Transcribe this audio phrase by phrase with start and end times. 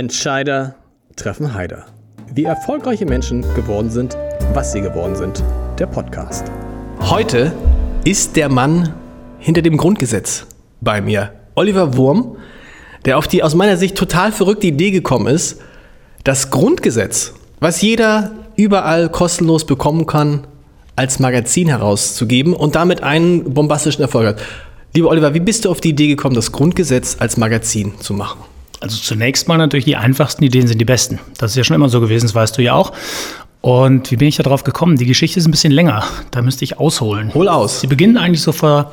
[0.00, 0.76] Entscheider
[1.14, 1.84] treffen Heider.
[2.32, 4.16] Wie erfolgreiche Menschen geworden sind,
[4.54, 5.44] was sie geworden sind.
[5.78, 6.50] Der Podcast.
[7.00, 7.52] Heute
[8.04, 8.94] ist der Mann
[9.38, 10.46] hinter dem Grundgesetz
[10.80, 11.32] bei mir.
[11.54, 12.38] Oliver Wurm,
[13.04, 15.60] der auf die aus meiner Sicht total verrückte Idee gekommen ist,
[16.24, 20.46] das Grundgesetz, was jeder überall kostenlos bekommen kann,
[20.96, 24.40] als Magazin herauszugeben und damit einen bombastischen Erfolg hat.
[24.94, 28.40] Lieber Oliver, wie bist du auf die Idee gekommen, das Grundgesetz als Magazin zu machen?
[28.80, 31.18] Also zunächst mal natürlich die einfachsten Ideen sind die besten.
[31.38, 32.92] Das ist ja schon immer so gewesen, das weißt du ja auch.
[33.60, 34.96] Und wie bin ich da drauf gekommen?
[34.96, 36.04] Die Geschichte ist ein bisschen länger.
[36.30, 37.32] Da müsste ich ausholen.
[37.34, 37.80] Hol aus.
[37.80, 38.92] Sie beginnt eigentlich so vor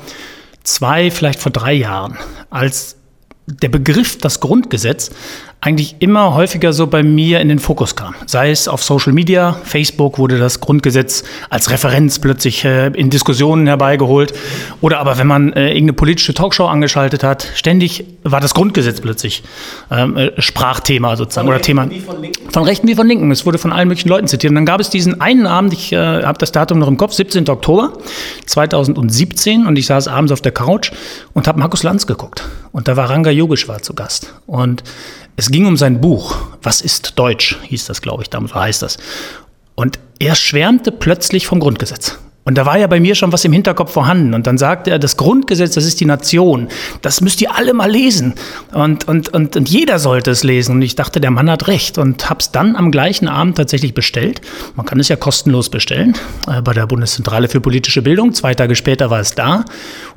[0.64, 2.18] zwei, vielleicht vor drei Jahren,
[2.50, 2.98] als
[3.46, 5.12] der Begriff das Grundgesetz
[5.60, 8.14] eigentlich immer häufiger so bei mir in den Fokus kam.
[8.28, 13.66] Sei es auf Social Media, Facebook wurde das Grundgesetz als Referenz plötzlich äh, in Diskussionen
[13.66, 14.34] herbeigeholt.
[14.82, 19.44] Oder aber wenn man äh, irgendeine politische Talkshow angeschaltet hat, ständig war das Grundgesetz plötzlich
[19.90, 21.48] ähm, äh, Sprachthema sozusagen.
[21.48, 21.90] Von oder Thema.
[21.90, 22.52] Wie von, Linken?
[22.52, 23.32] von Rechten wie von Linken.
[23.32, 24.52] Es wurde von allen möglichen Leuten zitiert.
[24.52, 27.14] Und dann gab es diesen einen Abend, ich äh, habe das Datum noch im Kopf,
[27.14, 27.50] 17.
[27.50, 27.94] Oktober
[28.46, 30.92] 2017 und ich saß abends auf der Couch
[31.34, 32.44] und habe Markus Lanz geguckt.
[32.72, 34.36] Und da war Ranga Yogeshwar zu Gast.
[34.46, 34.84] Und
[35.38, 36.36] es ging um sein Buch.
[36.64, 37.58] Was ist Deutsch?
[37.64, 38.98] hieß das, glaube ich, damals heißt das.
[39.76, 42.18] Und er schwärmte plötzlich vom Grundgesetz.
[42.48, 44.34] Und da war ja bei mir schon was im Hinterkopf vorhanden.
[44.34, 46.70] Und dann sagte er, das Grundgesetz, das ist die Nation.
[47.02, 48.36] Das müsst ihr alle mal lesen.
[48.72, 50.76] Und, und, und, und jeder sollte es lesen.
[50.76, 51.98] Und ich dachte, der Mann hat recht.
[51.98, 54.40] Und habe es dann am gleichen Abend tatsächlich bestellt.
[54.78, 56.16] Man kann es ja kostenlos bestellen
[56.50, 58.34] äh, bei der Bundeszentrale für politische Bildung.
[58.34, 59.66] Zwei Tage später war es da.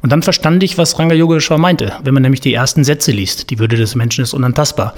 [0.00, 1.94] Und dann verstand ich, was Ranga Yogeshwar meinte.
[2.04, 4.94] Wenn man nämlich die ersten Sätze liest, die Würde des Menschen ist unantastbar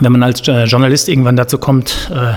[0.00, 2.34] wenn man als äh, Journalist irgendwann dazu kommt, äh,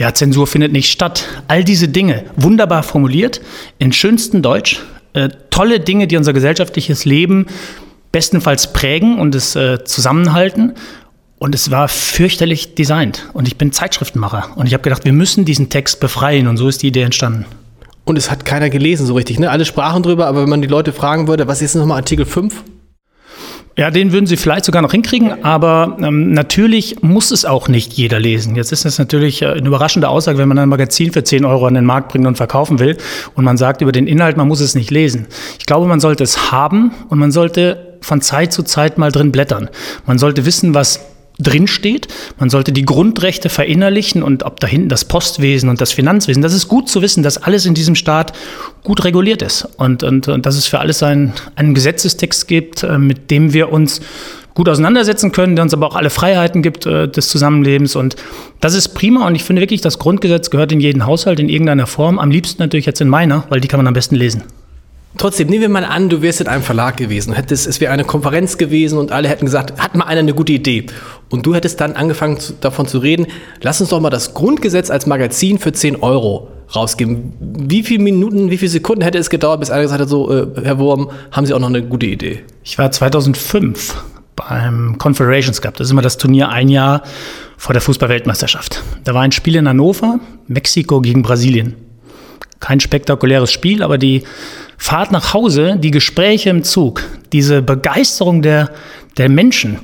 [0.00, 1.24] ja, Zensur findet nicht statt.
[1.48, 3.40] All diese Dinge, wunderbar formuliert,
[3.78, 4.80] in schönstem Deutsch,
[5.12, 7.46] äh, tolle Dinge, die unser gesellschaftliches Leben
[8.12, 10.74] bestenfalls prägen und es äh, zusammenhalten.
[11.38, 13.28] Und es war fürchterlich designt.
[13.32, 14.50] Und ich bin Zeitschriftenmacher.
[14.54, 16.46] Und ich habe gedacht, wir müssen diesen Text befreien.
[16.46, 17.46] Und so ist die Idee entstanden.
[18.04, 19.40] Und es hat keiner gelesen so richtig.
[19.40, 19.50] Ne?
[19.50, 22.62] Alle sprachen drüber, aber wenn man die Leute fragen würde, was ist nochmal Artikel 5?
[23.76, 27.94] Ja, den würden sie vielleicht sogar noch hinkriegen, aber ähm, natürlich muss es auch nicht
[27.94, 28.54] jeder lesen.
[28.54, 31.66] Jetzt ist es natürlich äh, eine überraschende Aussage, wenn man ein Magazin für 10 Euro
[31.66, 32.98] an den Markt bringt und verkaufen will
[33.34, 35.26] und man sagt über den Inhalt, man muss es nicht lesen.
[35.58, 39.32] Ich glaube, man sollte es haben und man sollte von Zeit zu Zeit mal drin
[39.32, 39.70] blättern.
[40.06, 41.00] Man sollte wissen, was
[41.42, 42.08] drinsteht.
[42.38, 46.54] Man sollte die Grundrechte verinnerlichen und ob da hinten das Postwesen und das Finanzwesen, das
[46.54, 48.32] ist gut zu wissen, dass alles in diesem Staat
[48.82, 52.98] gut reguliert ist und, und, und dass es für alles ein, einen Gesetzestext gibt, äh,
[52.98, 54.00] mit dem wir uns
[54.54, 57.96] gut auseinandersetzen können, der uns aber auch alle Freiheiten gibt äh, des Zusammenlebens.
[57.96, 58.16] Und
[58.60, 59.26] das ist prima.
[59.26, 62.18] Und ich finde wirklich, das Grundgesetz gehört in jeden Haushalt in irgendeiner Form.
[62.18, 64.42] Am liebsten natürlich jetzt in meiner, weil die kann man am besten lesen.
[65.18, 68.04] Trotzdem, nehmen wir mal an, du wärst in einem Verlag gewesen, hättest, es wäre eine
[68.04, 70.86] Konferenz gewesen und alle hätten gesagt, hat mal einer eine gute Idee.
[71.28, 73.26] Und du hättest dann angefangen zu, davon zu reden,
[73.60, 77.34] lass uns doch mal das Grundgesetz als Magazin für 10 Euro rausgeben.
[77.40, 80.46] Wie viele Minuten, wie viele Sekunden hätte es gedauert, bis einer gesagt hat, so, äh,
[80.62, 82.40] Herr Wurm, haben Sie auch noch eine gute Idee?
[82.64, 83.94] Ich war 2005
[84.36, 85.76] beim Confederations Cup.
[85.76, 87.02] Das ist immer das Turnier ein Jahr
[87.58, 88.82] vor der Fußballweltmeisterschaft.
[89.04, 91.74] Da war ein Spiel in Hannover, Mexiko gegen Brasilien.
[92.60, 94.22] Kein spektakuläres Spiel, aber die
[94.82, 98.72] Fahrt nach Hause, die Gespräche im Zug, diese Begeisterung der,
[99.16, 99.78] der Menschen,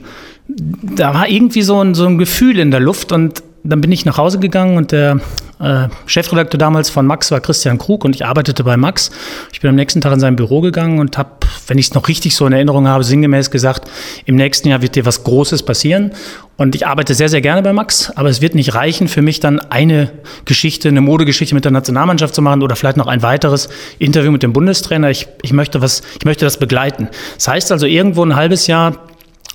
[0.48, 4.04] da war irgendwie so ein, so ein Gefühl in der Luft und dann bin ich
[4.04, 5.20] nach Hause gegangen und der
[5.60, 9.10] äh, Chefredakteur damals von Max war Christian Krug und ich arbeitete bei Max.
[9.52, 11.30] Ich bin am nächsten Tag in sein Büro gegangen und habe,
[11.66, 13.90] wenn ich es noch richtig so in Erinnerung habe, sinngemäß gesagt,
[14.24, 16.12] im nächsten Jahr wird dir was Großes passieren.
[16.56, 19.38] Und ich arbeite sehr, sehr gerne bei Max, aber es wird nicht reichen für mich
[19.38, 20.10] dann eine
[20.44, 23.68] Geschichte, eine Modegeschichte mit der Nationalmannschaft zu machen oder vielleicht noch ein weiteres
[23.98, 25.10] Interview mit dem Bundestrainer.
[25.10, 27.08] Ich, ich möchte was, ich möchte das begleiten.
[27.34, 28.94] Das heißt also irgendwo ein halbes Jahr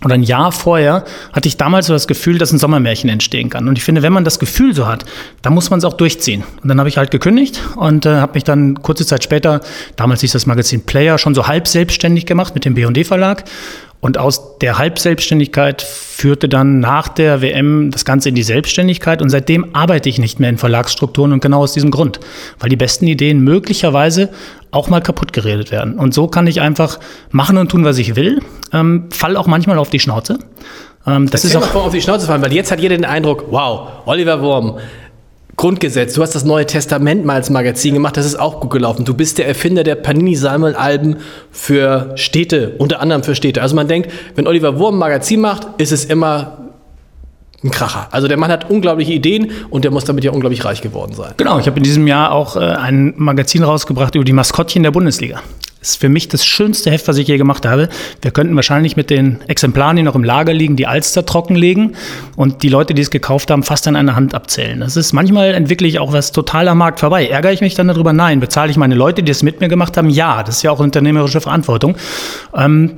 [0.04, 3.68] oder ein Jahr vorher hatte ich damals so das Gefühl, dass ein Sommermärchen entstehen kann.
[3.68, 5.06] Und ich finde, wenn man das Gefühl so hat,
[5.42, 6.44] dann muss man es auch durchziehen.
[6.62, 9.62] Und dann habe ich halt gekündigt und äh, habe mich dann kurze Zeit später,
[9.96, 13.44] damals hieß das Magazin Player, schon so halb selbstständig gemacht mit dem B&D Verlag
[14.04, 19.22] und aus der Halbselbstständigkeit führte dann nach der WM das Ganze in die Selbstständigkeit.
[19.22, 22.20] Und seitdem arbeite ich nicht mehr in Verlagsstrukturen und genau aus diesem Grund.
[22.60, 24.28] Weil die besten Ideen möglicherweise
[24.72, 25.98] auch mal kaputt geredet werden.
[25.98, 27.00] Und so kann ich einfach
[27.32, 28.42] machen und tun, was ich will.
[28.74, 30.38] Ähm, fall auch manchmal auf die Schnauze.
[31.08, 33.46] Ähm, das Erzähl ist auch auf die Schnauze fallen, weil jetzt hat jeder den Eindruck,
[33.52, 34.80] wow, Oliver Wurm,
[35.56, 36.14] Grundgesetz.
[36.14, 39.06] Du hast das Neue Testament mal als Magazin gemacht, das ist auch gut gelaufen.
[39.06, 41.18] Du bist der Erfinder der Panini-Sammelalben
[41.52, 43.62] für Städte, unter anderem für Städte.
[43.62, 46.58] Also man denkt, wenn Oliver Wurm ein Magazin macht, ist es immer
[47.64, 48.08] ein Kracher.
[48.12, 51.34] Also der Mann hat unglaubliche Ideen und der muss damit ja unglaublich reich geworden sein.
[51.38, 54.92] Genau, ich habe in diesem Jahr auch äh, ein Magazin rausgebracht über die Maskottchen der
[54.92, 55.42] Bundesliga.
[55.84, 57.90] Ist für mich das schönste Heft, was ich je gemacht habe.
[58.22, 61.98] Wir könnten wahrscheinlich mit den Exemplaren, die noch im Lager liegen, die Alster trockenlegen
[62.38, 64.80] und die Leute, die es gekauft haben, fast an einer Hand abzählen.
[64.80, 67.28] Das ist manchmal entwickle ich auch was total am Markt vorbei.
[67.28, 68.14] Ärgere ich mich dann darüber?
[68.14, 68.40] Nein.
[68.40, 70.10] Bezahle ich meine Leute, die es mit mir gemacht haben?
[70.10, 70.42] Ja.
[70.44, 71.98] Das ist ja auch unternehmerische Verantwortung.
[72.56, 72.94] Ähm,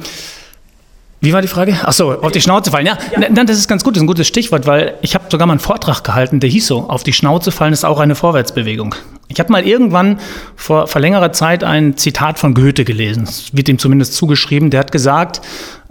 [1.22, 1.76] wie war die Frage?
[1.84, 2.86] Achso, auf die Schnauze fallen.
[2.86, 3.30] Ja, ja.
[3.30, 5.54] Nein, das ist ganz gut, das ist ein gutes Stichwort, weil ich habe sogar mal
[5.54, 8.94] einen Vortrag gehalten, der hieß so, auf die Schnauze fallen ist auch eine Vorwärtsbewegung.
[9.28, 10.20] Ich habe mal irgendwann
[10.56, 13.24] vor, vor längerer Zeit ein Zitat von Goethe gelesen.
[13.24, 14.70] Es wird ihm zumindest zugeschrieben.
[14.70, 15.42] Der hat gesagt,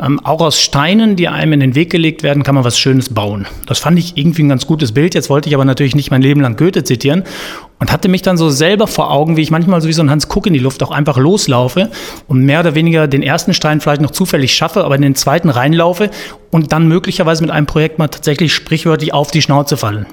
[0.01, 3.13] ähm, auch aus Steinen, die einem in den Weg gelegt werden, kann man was Schönes
[3.13, 3.47] bauen.
[3.67, 5.15] Das fand ich irgendwie ein ganz gutes Bild.
[5.15, 7.25] Jetzt wollte ich aber natürlich nicht mein Leben lang Goethe zitieren
[7.79, 10.11] und hatte mich dann so selber vor Augen, wie ich manchmal so wie so ein
[10.11, 11.91] Hans Kuck in die Luft auch einfach loslaufe
[12.29, 15.51] und mehr oder weniger den ersten Stein vielleicht noch zufällig schaffe, aber in den zweiten
[15.51, 16.11] reinlaufe
[16.51, 20.07] und dann möglicherweise mit einem Projekt mal tatsächlich sprichwörtlich auf die Schnauze fallen.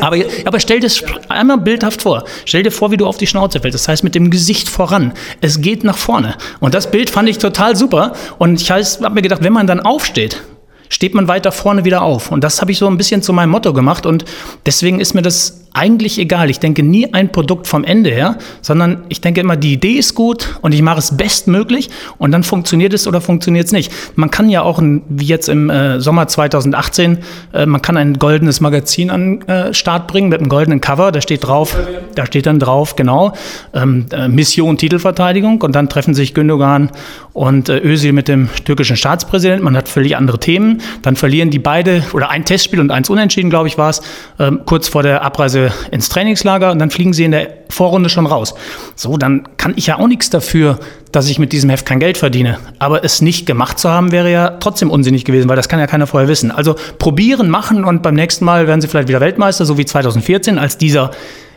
[0.00, 2.24] Aber, aber stell dir das einmal bildhaft vor.
[2.44, 3.74] Stell dir vor, wie du auf die Schnauze fällst.
[3.74, 5.12] Das heißt, mit dem Gesicht voran.
[5.40, 6.36] Es geht nach vorne.
[6.60, 8.12] Und das Bild fand ich total super.
[8.38, 10.42] Und ich habe mir gedacht, wenn man dann aufsteht,
[10.90, 12.30] steht man weiter vorne wieder auf.
[12.30, 14.04] Und das habe ich so ein bisschen zu meinem Motto gemacht.
[14.04, 14.26] Und
[14.66, 16.50] deswegen ist mir das eigentlich egal.
[16.50, 20.14] Ich denke nie ein Produkt vom Ende her, sondern ich denke immer, die Idee ist
[20.14, 21.88] gut und ich mache es bestmöglich
[22.18, 23.92] und dann funktioniert es oder funktioniert es nicht.
[24.14, 27.18] Man kann ja auch, wie jetzt im äh, Sommer 2018,
[27.52, 31.12] äh, man kann ein goldenes Magazin an äh, Start bringen mit einem goldenen Cover.
[31.12, 31.76] Da steht drauf,
[32.14, 33.32] da steht dann drauf, genau,
[33.72, 36.90] ähm, äh, Mission Titelverteidigung und dann treffen sich Gündogan
[37.32, 39.64] und äh, Özil mit dem türkischen Staatspräsidenten.
[39.64, 40.82] Man hat völlig andere Themen.
[41.02, 44.02] Dann verlieren die beide oder ein Testspiel und eins unentschieden, glaube ich, war es,
[44.38, 48.26] ähm, kurz vor der Abreise ins Trainingslager und dann fliegen sie in der Vorrunde schon
[48.26, 48.54] raus.
[48.96, 50.78] So, dann kann ich ja auch nichts dafür,
[51.10, 52.58] dass ich mit diesem Heft kein Geld verdiene.
[52.78, 55.86] Aber es nicht gemacht zu haben, wäre ja trotzdem unsinnig gewesen, weil das kann ja
[55.86, 56.50] keiner vorher wissen.
[56.50, 60.58] Also probieren, machen und beim nächsten Mal werden sie vielleicht wieder Weltmeister, so wie 2014,
[60.58, 61.10] als dieser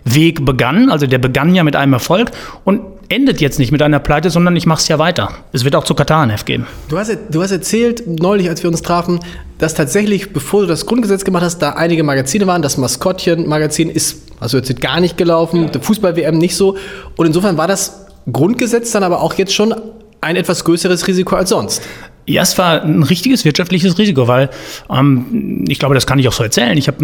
[0.06, 0.90] Weg begann.
[0.90, 2.32] Also der begann ja mit einem Erfolg
[2.64, 5.30] und endet jetzt nicht mit einer Pleite, sondern ich mache es ja weiter.
[5.52, 6.68] Es wird auch zu Katar ein Heft geben.
[6.90, 9.20] Du hast, du hast erzählt, neulich, als wir uns trafen,
[9.58, 12.62] dass tatsächlich, bevor du das Grundgesetz gemacht hast, da einige Magazine waren.
[12.62, 16.78] Das Maskottchen-Magazin ist, also jetzt gar nicht gelaufen, der Fußball-WM nicht so.
[17.16, 19.74] Und insofern war das Grundgesetz dann aber auch jetzt schon
[20.22, 21.82] ein etwas größeres Risiko als sonst.
[22.28, 24.50] Ja, es war ein richtiges wirtschaftliches Risiko, weil
[24.90, 26.76] ähm, ich glaube, das kann ich auch so erzählen.
[26.76, 26.98] Ich habe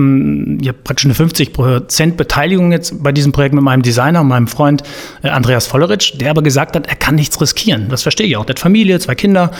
[0.65, 4.81] hab praktisch eine 50% Beteiligung jetzt bei diesem Projekt mit meinem Designer und meinem Freund
[5.21, 7.87] äh, Andreas Volleritsch, der aber gesagt hat, er kann nichts riskieren.
[7.89, 8.45] Das verstehe ich auch.
[8.45, 9.51] Der hat Familie, zwei Kinder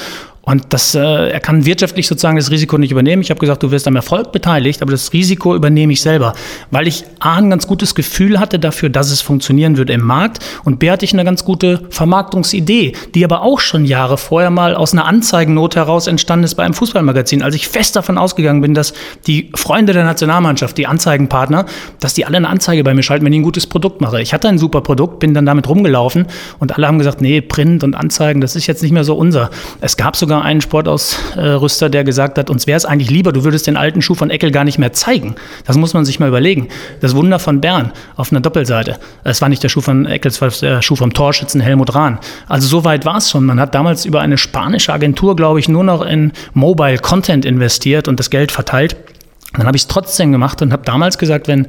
[0.44, 3.22] und das, äh, er kann wirtschaftlich sozusagen das Risiko nicht übernehmen.
[3.22, 6.34] Ich habe gesagt, du wirst am Erfolg beteiligt, aber das Risiko übernehme ich selber,
[6.72, 10.40] weil ich A, ein ganz gutes Gefühl hatte dafür, dass es funktionieren würde im Markt
[10.64, 14.76] und B, hatte ich eine ganz gute Vermarktungsidee, die aber auch schon Jahre vorher mal
[14.76, 17.44] aus einer Anzeigennot heraus entstanden ist bei einem Fußballmagazin.
[17.44, 18.94] Als ich fest davon ausgegangen bin, dass
[19.28, 21.66] die Freunde der Nationalmannschaft, die Anzeigenpartner,
[22.00, 24.20] dass die alle eine Anzeige bei mir schalten, wenn ich ein gutes Produkt mache.
[24.22, 26.26] Ich hatte ein super Produkt, bin dann damit rumgelaufen
[26.58, 29.52] und alle haben gesagt, nee, Print und Anzeigen, das ist jetzt nicht mehr so unser.
[29.82, 33.44] Es gab sogar sogar einen Sportausrüster, der gesagt hat, uns wäre es eigentlich lieber, du
[33.44, 35.36] würdest den alten Schuh von Eckel gar nicht mehr zeigen.
[35.66, 36.69] Das muss man sich mal überlegen.
[37.01, 38.98] Das Wunder von Bern auf einer Doppelseite.
[39.25, 42.18] Es war nicht der Schuh von Eckel, es war der Schuh vom Torschützen Helmut Rahn.
[42.48, 43.44] Also so weit war es schon.
[43.44, 48.07] Man hat damals über eine spanische Agentur, glaube ich, nur noch in Mobile Content investiert
[48.07, 48.95] und das Geld verteilt.
[49.57, 51.68] Dann habe ich es trotzdem gemacht und habe damals gesagt, wenn,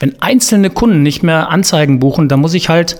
[0.00, 2.98] wenn einzelne Kunden nicht mehr Anzeigen buchen, dann muss ich halt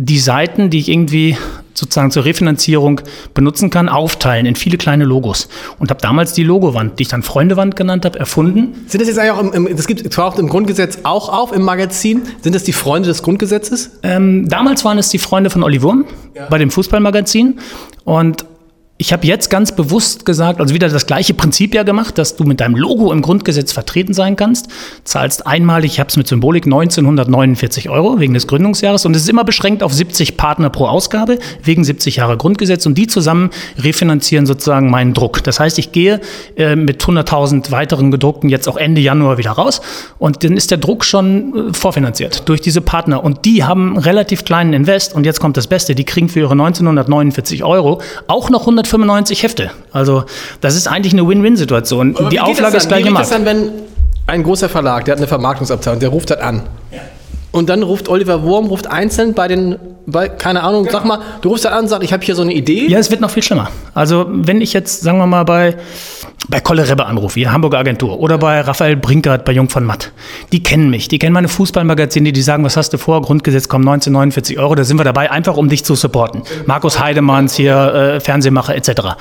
[0.00, 1.36] die Seiten, die ich irgendwie
[1.74, 3.00] sozusagen zur Refinanzierung
[3.34, 5.48] benutzen kann, aufteilen in viele kleine Logos.
[5.80, 8.84] Und habe damals die Logowand, die ich dann Freundewand genannt habe, erfunden.
[8.86, 11.62] Sind das jetzt eigentlich auch im, im das gibt auch im Grundgesetz auch auf im
[11.62, 13.98] Magazin, sind das die Freunde des Grundgesetzes?
[14.04, 16.46] Ähm, damals waren es die Freunde von Olli Wurm ja.
[16.46, 17.58] bei dem Fußballmagazin.
[18.04, 18.44] Und
[19.00, 22.42] ich habe jetzt ganz bewusst gesagt, also wieder das gleiche Prinzip ja gemacht, dass du
[22.42, 24.66] mit deinem Logo im Grundgesetz vertreten sein kannst,
[25.04, 29.06] zahlst einmalig, ich habe es mit Symbolik, 1949 Euro wegen des Gründungsjahres.
[29.06, 32.86] Und es ist immer beschränkt auf 70 Partner pro Ausgabe wegen 70 Jahre Grundgesetz.
[32.86, 35.44] Und die zusammen refinanzieren sozusagen meinen Druck.
[35.44, 36.20] Das heißt, ich gehe
[36.56, 39.80] äh, mit 100.000 weiteren gedruckten jetzt auch Ende Januar wieder raus.
[40.18, 43.22] Und dann ist der Druck schon äh, vorfinanziert durch diese Partner.
[43.22, 45.14] Und die haben relativ kleinen Invest.
[45.14, 49.42] Und jetzt kommt das Beste, die kriegen für ihre 1949 Euro auch noch 100 195
[49.42, 49.70] Hefte.
[49.92, 50.24] Also
[50.60, 52.16] das ist eigentlich eine Win-Win-Situation.
[52.30, 53.26] Die Auflage ist gleich gemacht.
[53.30, 53.72] Wie geht das dann, wenn
[54.26, 56.62] ein großer Verlag, der hat eine Vermarktungsabteilung, der ruft das an?
[56.90, 57.00] Ja.
[57.50, 59.76] Und dann ruft Oliver Wurm, ruft einzeln bei den,
[60.06, 60.98] bei, keine Ahnung, genau.
[60.98, 62.86] sag mal, du rufst dann an und sagst, ich habe hier so eine Idee.
[62.88, 63.70] Ja, es wird noch viel schlimmer.
[63.94, 65.76] Also wenn ich jetzt, sagen wir mal, bei,
[66.50, 70.12] bei Kolle Rebbe anrufe, hier Hamburger Agentur, oder bei Raphael Brinkert bei Jung von Matt,
[70.52, 73.88] die kennen mich, die kennen meine Fußballmagazine, die sagen, was hast du vor, Grundgesetz kommen
[73.88, 76.42] 1949 Euro, da sind wir dabei, einfach um dich zu supporten.
[76.66, 79.16] Markus Heidemanns hier, äh, Fernsehmacher etc.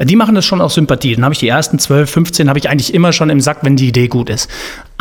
[0.00, 1.16] Die machen das schon aus Sympathie.
[1.16, 3.74] Dann habe ich die ersten 12, 15, habe ich eigentlich immer schon im Sack, wenn
[3.74, 4.48] die Idee gut ist.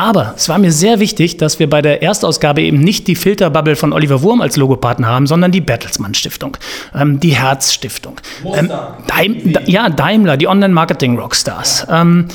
[0.02, 3.76] Aber es war mir sehr wichtig, dass wir bei der Erstausgabe eben nicht die Filterbubble
[3.76, 6.58] von Oliver Wurm als Logopartner haben, sondern die Bertelsmann Stiftung,
[6.96, 8.16] ähm, die Herz Stiftung.
[8.44, 8.72] Ähm,
[9.06, 11.86] Daim, ja, Daimler, die Online-Marketing-Rockstars.
[11.92, 12.26] Ähm,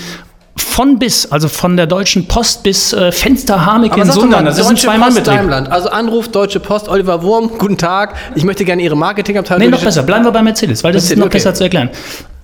[0.54, 4.44] von bis, also von der Deutschen Post bis äh, Fenster Hameke in Sundern.
[4.44, 5.50] Das ist ein Zwei-Mann-Betrieb.
[5.68, 8.14] Also Anruf Deutsche Post, Oliver Wurm, guten Tag.
[8.36, 9.64] Ich möchte gerne Ihre Marketingabteilung.
[9.64, 10.04] Nee, noch besser.
[10.04, 11.38] Bleiben wir bei Mercedes, weil das Mercedes, ist noch okay.
[11.38, 11.90] besser zu erklären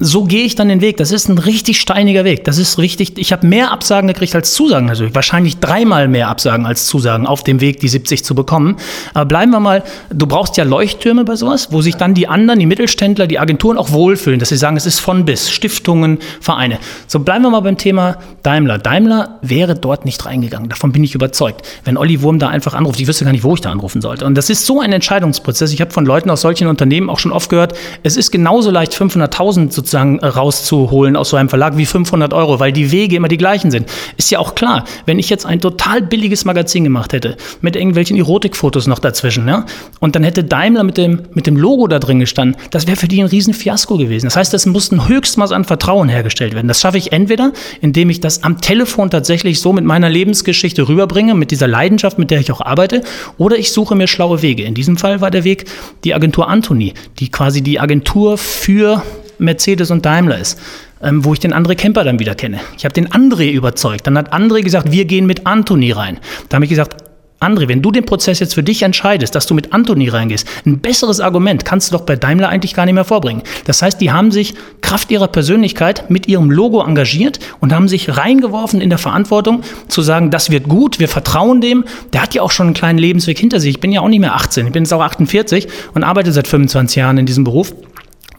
[0.05, 0.97] so gehe ich dann den Weg.
[0.97, 2.43] Das ist ein richtig steiniger Weg.
[2.45, 3.13] Das ist richtig.
[3.19, 5.15] Ich habe mehr Absagen gekriegt als Zusagen natürlich.
[5.15, 8.77] Wahrscheinlich dreimal mehr Absagen als Zusagen auf dem Weg, die 70 zu bekommen.
[9.15, 9.85] Aber bleiben wir mal.
[10.13, 13.79] Du brauchst ja Leuchttürme bei sowas, wo sich dann die anderen, die Mittelständler, die Agenturen
[13.79, 16.79] auch wohlfühlen, dass sie sagen, es ist von bis Stiftungen, Vereine.
[17.07, 18.79] So bleiben wir mal beim Thema Daimler.
[18.79, 20.69] Daimler wäre dort nicht reingegangen.
[20.69, 21.65] Davon bin ich überzeugt.
[21.85, 24.27] Wenn Olli Wurm da einfach anruft, ich wüsste gar nicht, wo ich da anrufen sollte.
[24.27, 25.73] Und das ist so ein Entscheidungsprozess.
[25.73, 28.93] Ich habe von Leuten aus solchen Unternehmen auch schon oft gehört, es ist genauso leicht
[28.95, 33.17] 500.000 sozusagen sozusagen äh, rauszuholen aus so einem Verlag wie 500 Euro, weil die Wege
[33.17, 33.89] immer die gleichen sind.
[34.17, 38.17] Ist ja auch klar, wenn ich jetzt ein total billiges Magazin gemacht hätte, mit irgendwelchen
[38.17, 39.67] Erotikfotos noch dazwischen, ja,
[40.01, 43.09] und dann hätte Daimler mit dem, mit dem Logo da drin gestanden, das wäre für
[43.09, 44.27] die ein Riesenfiasko gewesen.
[44.27, 46.69] Das heißt, es muss ein Höchstmaß an Vertrauen hergestellt werden.
[46.69, 51.35] Das schaffe ich entweder, indem ich das am Telefon tatsächlich so mit meiner Lebensgeschichte rüberbringe,
[51.35, 53.03] mit dieser Leidenschaft, mit der ich auch arbeite,
[53.39, 54.65] oder ich suche mir schlaue Wege.
[54.65, 55.67] In diesem Fall war der Weg
[56.05, 59.03] die Agentur Anthony, die quasi die Agentur für
[59.43, 60.59] Mercedes und Daimler ist,
[61.03, 62.61] ähm, wo ich den André Kemper dann wieder kenne.
[62.77, 64.07] Ich habe den André überzeugt.
[64.07, 66.19] Dann hat André gesagt, wir gehen mit Anthony rein.
[66.49, 66.97] Da habe ich gesagt,
[67.43, 70.79] André, wenn du den Prozess jetzt für dich entscheidest, dass du mit Anthony reingehst, ein
[70.79, 73.43] besseres Argument kannst du doch bei Daimler eigentlich gar nicht mehr vorbringen.
[73.65, 78.17] Das heißt, die haben sich Kraft ihrer Persönlichkeit mit ihrem Logo engagiert und haben sich
[78.17, 81.85] reingeworfen in der Verantwortung zu sagen, das wird gut, wir vertrauen dem.
[82.13, 83.71] Der hat ja auch schon einen kleinen Lebensweg hinter sich.
[83.71, 86.47] Ich bin ja auch nicht mehr 18, ich bin jetzt auch 48 und arbeite seit
[86.47, 87.75] 25 Jahren in diesem Beruf.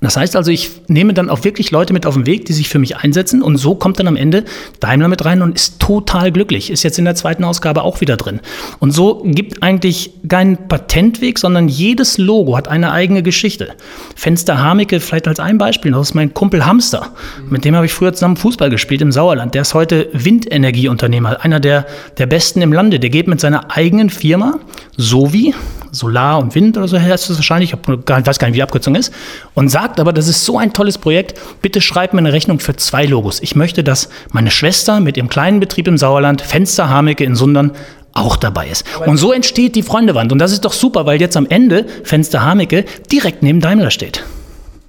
[0.04, 2.68] Das heißt also, ich nehme dann auch wirklich Leute mit auf den Weg, die sich
[2.68, 4.44] für mich einsetzen und so kommt dann am Ende
[4.82, 6.70] Daimler mit rein und ist total glücklich.
[6.70, 8.42] Ist jetzt in der zweiten Ausgabe auch wieder drin.
[8.80, 13.70] Und so gibt eigentlich keinen Patentweg, sondern jedes Logo hat eine eigene Geschichte.
[14.14, 17.14] Fenster Hamike vielleicht als ein Beispiel, das ist mein Kumpel Hamster.
[17.50, 19.56] Mit dem habe ich früher zusammen Fußball gespielt im Sauerland.
[19.56, 21.86] Der ist heute Windenergieunternehmer, einer der,
[22.18, 23.00] der besten im Lande.
[23.00, 24.60] Der geht mit seiner eigenen Firma,
[24.98, 25.54] Sovi,
[25.94, 28.96] Solar und Wind oder so heißt es wahrscheinlich, ich weiß gar nicht, wie die Abkürzung
[28.96, 29.14] ist,
[29.54, 32.76] und sagt aber, das ist so ein tolles Projekt, bitte schreibt mir eine Rechnung für
[32.76, 33.40] zwei Logos.
[33.42, 37.72] Ich möchte, dass meine Schwester mit ihrem kleinen Betrieb im Sauerland, Fenster Hameke in Sundern,
[38.14, 38.86] auch dabei ist.
[39.06, 40.32] Und so entsteht die Freundewand.
[40.32, 44.24] Und das ist doch super, weil jetzt am Ende Fenster Hameke direkt neben Daimler steht.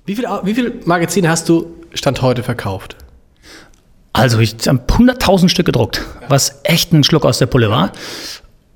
[0.07, 2.97] Wie viele wie viel Magazine hast du Stand heute verkauft?
[4.13, 7.93] Also ich habe 100.000 Stück gedruckt, was echt ein Schluck aus der Pulle war.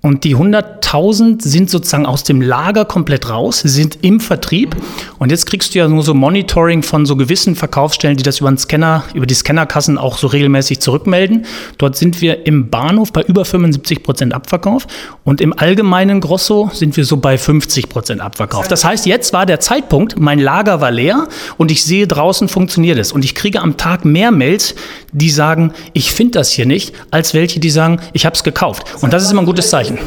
[0.01, 4.77] Und die 100.000 sind sozusagen aus dem Lager komplett raus, sind im Vertrieb.
[5.19, 8.51] Und jetzt kriegst du ja nur so Monitoring von so gewissen Verkaufsstellen, die das über
[8.51, 11.47] den Scanner, über die Scannerkassen auch so regelmäßig zurückmelden.
[11.79, 14.87] Dort sind wir im Bahnhof bei über 75 Prozent Abverkauf.
[15.23, 18.69] Und im allgemeinen Grosso sind wir so bei 50 Prozent Abverkauf.
[18.69, 21.29] Das heißt, jetzt war der Zeitpunkt, mein Lager war leer
[21.59, 23.13] und ich sehe draußen funktioniert es.
[23.13, 24.75] Und ich kriege am Tag mehr Mails,
[25.13, 28.85] die sagen, ich finde das hier nicht, als welche, die sagen, ich habe es gekauft.
[29.03, 29.99] Und das ist immer ein gutes Zeichen.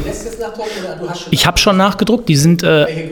[1.30, 3.08] Ich habe schon nachgedruckt, die sind äh,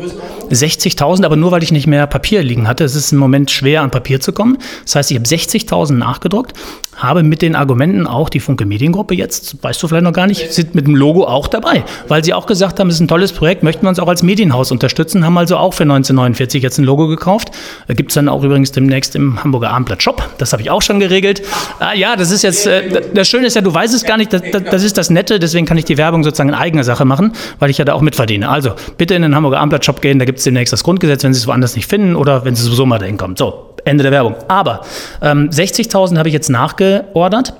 [0.50, 2.82] 60.000, aber nur weil ich nicht mehr Papier liegen hatte.
[2.82, 4.58] Es ist im Moment schwer, an Papier zu kommen.
[4.84, 6.54] Das heißt, ich habe 60.000 nachgedruckt,
[6.96, 10.52] habe mit den Argumenten auch die Funke Mediengruppe jetzt, weißt du vielleicht noch gar nicht,
[10.52, 13.32] sind mit dem Logo auch dabei, weil sie auch gesagt haben, es ist ein tolles
[13.32, 16.84] Projekt, möchten wir uns auch als Medienhaus unterstützen, haben also auch für 1949 jetzt ein
[16.84, 17.52] Logo gekauft.
[17.88, 20.28] Gibt es dann auch übrigens demnächst im Hamburger Abendblatt Shop.
[20.38, 21.42] Das habe ich auch schon geregelt.
[21.78, 24.32] Ah, ja, das ist jetzt, äh, das Schöne ist ja, du weißt es gar nicht,
[24.32, 27.32] das, das, ist das Nette, deswegen kann ich die Werbung sozusagen in eigener Sache machen,
[27.58, 28.48] weil ich ja da auch mitverdiene.
[28.48, 31.34] Also bitte in den Hamburger Abendblatt Shop gehen, da gibt es demnächst das Grundgesetz, wenn
[31.34, 33.36] Sie es woanders nicht finden oder wenn Sie sowieso mal dahin kommen.
[33.36, 34.34] So, Ende der Werbung.
[34.48, 34.82] Aber
[35.22, 37.54] ähm, 60.000 habe ich jetzt nachgeordert.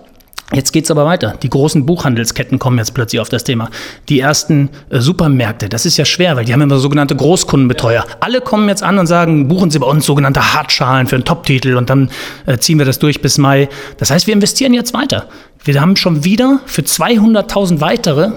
[0.52, 1.36] Jetzt geht's aber weiter.
[1.42, 3.70] Die großen Buchhandelsketten kommen jetzt plötzlich auf das Thema.
[4.08, 8.04] Die ersten äh, Supermärkte, das ist ja schwer, weil die haben immer sogenannte Großkundenbetreuer.
[8.18, 11.76] Alle kommen jetzt an und sagen, buchen Sie bei uns sogenannte Hartschalen für einen Top-Titel
[11.76, 12.10] und dann
[12.46, 13.68] äh, ziehen wir das durch bis Mai.
[13.98, 15.28] Das heißt, wir investieren jetzt weiter.
[15.62, 18.32] Wir haben schon wieder für 200.000 weitere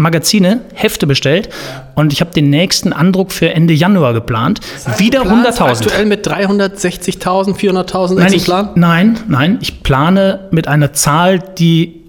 [0.00, 1.48] Magazine, Hefte bestellt
[1.94, 4.60] und ich habe den nächsten Andruck für Ende Januar geplant.
[4.74, 5.62] Das heißt, Wieder 100.000.
[5.62, 8.70] Aktuell mit 360.000, 400.000 Exemplaren?
[8.74, 12.00] Nein, nein, ich plane mit einer Zahl, die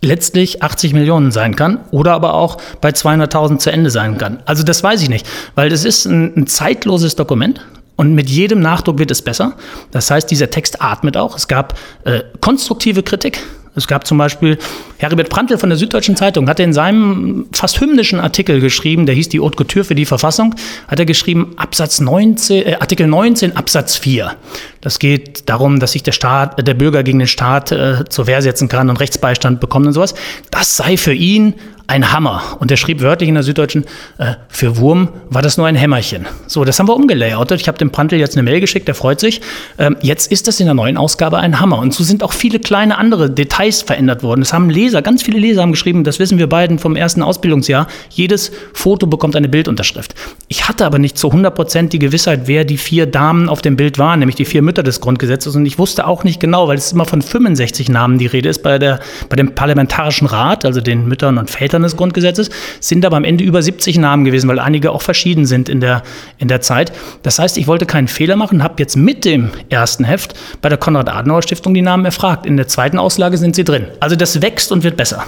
[0.00, 4.38] letztlich 80 Millionen sein kann oder aber auch bei 200.000 zu Ende sein kann.
[4.46, 7.60] Also das weiß ich nicht, weil das ist ein, ein zeitloses Dokument.
[7.96, 9.54] Und mit jedem Nachdruck wird es besser.
[9.90, 11.36] Das heißt, dieser Text atmet auch.
[11.36, 13.42] Es gab äh, konstruktive Kritik
[13.78, 14.58] Es gab zum Beispiel
[14.98, 19.30] Heribert Prantl von der Süddeutschen Zeitung, hat in seinem fast hymnischen Artikel geschrieben, der hieß
[19.30, 20.54] die Haute Couture für die Verfassung,
[20.88, 24.36] hat er geschrieben, Absatz 19, äh, Artikel 19 Absatz 4.
[24.80, 28.42] Das geht darum, dass sich der Staat, der Bürger gegen den Staat äh, zur Wehr
[28.42, 30.14] setzen kann und Rechtsbeistand bekommt und sowas.
[30.50, 31.54] Das sei für ihn
[31.88, 32.58] ein Hammer.
[32.60, 33.84] Und er schrieb wörtlich in der Süddeutschen,
[34.18, 36.26] äh, für Wurm war das nur ein Hämmerchen.
[36.46, 37.62] So, das haben wir umgelayoutet.
[37.62, 39.40] Ich habe dem Prantl jetzt eine Mail geschickt, der freut sich.
[39.78, 41.78] Ähm, jetzt ist das in der neuen Ausgabe ein Hammer.
[41.78, 44.42] Und so sind auch viele kleine andere Details verändert worden.
[44.42, 47.86] Es haben Leser, ganz viele Leser haben geschrieben, das wissen wir beiden vom ersten Ausbildungsjahr,
[48.10, 50.14] jedes Foto bekommt eine Bildunterschrift.
[50.48, 53.76] Ich hatte aber nicht zu 100 Prozent die Gewissheit, wer die vier Damen auf dem
[53.76, 55.56] Bild waren, nämlich die vier Mütter des Grundgesetzes.
[55.56, 58.62] Und ich wusste auch nicht genau, weil es immer von 65 Namen die Rede ist
[58.62, 63.16] bei, der, bei dem Parlamentarischen Rat, also den Müttern und Vätern des Grundgesetzes, sind aber
[63.16, 66.02] am Ende über 70 Namen gewesen, weil einige auch verschieden sind in der,
[66.38, 66.92] in der Zeit.
[67.22, 70.78] Das heißt, ich wollte keinen Fehler machen, habe jetzt mit dem ersten Heft bei der
[70.78, 72.46] Konrad-Adenauer-Stiftung die Namen erfragt.
[72.46, 73.86] In der zweiten Auslage sind sie drin.
[74.00, 75.24] Also das wächst und wird besser.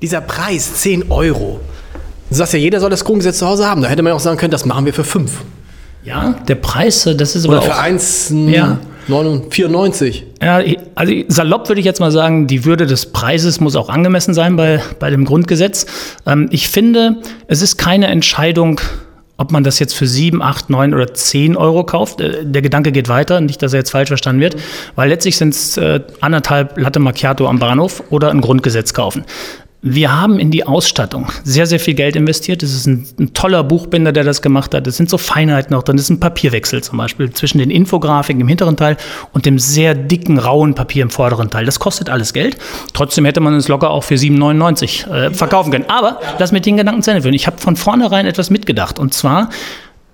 [0.00, 1.60] Dieser Preis, 10 Euro.
[2.28, 3.82] Du sagst ja, jeder soll das Grundgesetz zu Hause haben.
[3.82, 5.30] Da hätte man auch sagen können, das machen wir für 5.
[6.04, 7.82] Ja, der Preis, das ist Oder aber für auch...
[7.82, 8.78] 1, Ja.
[9.50, 10.24] 94.
[10.42, 10.60] Ja,
[10.94, 14.56] also salopp würde ich jetzt mal sagen, die Würde des Preises muss auch angemessen sein
[14.56, 15.86] bei, bei dem Grundgesetz.
[16.26, 17.16] Ähm, ich finde,
[17.48, 18.80] es ist keine Entscheidung,
[19.38, 22.20] ob man das jetzt für 7, 8, 9 oder 10 Euro kauft.
[22.20, 24.56] Äh, Der Gedanke geht weiter, nicht, dass er jetzt falsch verstanden wird,
[24.94, 29.24] weil letztlich sind es äh, anderthalb Latte Macchiato am Bahnhof oder ein Grundgesetz kaufen.
[29.84, 32.62] Wir haben in die Ausstattung sehr, sehr viel Geld investiert.
[32.62, 34.86] Es ist ein, ein, toller Buchbinder, der das gemacht hat.
[34.86, 35.96] Es sind so Feinheiten auch drin.
[35.96, 38.96] Es ist ein Papierwechsel zum Beispiel zwischen den Infografiken im hinteren Teil
[39.32, 41.64] und dem sehr dicken, rauen Papier im vorderen Teil.
[41.64, 42.58] Das kostet alles Geld.
[42.92, 45.86] Trotzdem hätte man es locker auch für 7,99 äh, verkaufen können.
[45.88, 47.34] Aber lass mir den Gedanken zu Ende führen.
[47.34, 49.00] Ich habe von vornherein etwas mitgedacht.
[49.00, 49.50] Und zwar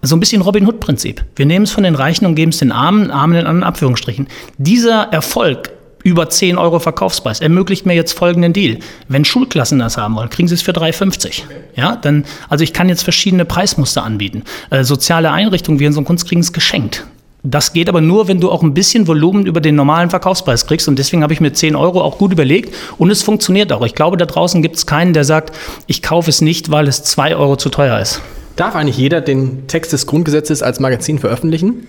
[0.01, 1.23] so ein bisschen Robin Hood-Prinzip.
[1.37, 4.29] Wir nehmen es von den Reichen und geben es den Armen, Armen in anderen Abführungsstrichen.
[4.57, 5.73] Dieser Erfolg
[6.05, 8.79] über 10 Euro Verkaufspreis ermöglicht mir jetzt folgenden Deal.
[9.09, 11.43] Wenn Schulklassen das haben wollen, kriegen sie es für 3,50.
[11.77, 14.45] Ja, dann, also ich kann jetzt verschiedene Preismuster anbieten.
[14.71, 17.05] Äh, soziale Einrichtungen wie in so Kunst kriegen es geschenkt.
[17.45, 20.89] Das geht aber nur, wenn du auch ein bisschen Volumen über den normalen Verkaufspreis kriegst.
[20.89, 22.75] Und deswegen habe ich mir 10 Euro auch gut überlegt.
[22.99, 23.85] Und es funktioniert auch.
[23.85, 27.05] Ich glaube, da draußen gibt es keinen, der sagt, ich kaufe es nicht, weil es
[27.05, 28.21] 2 Euro zu teuer ist.
[28.57, 31.87] Darf eigentlich jeder den Text des Grundgesetzes als Magazin veröffentlichen?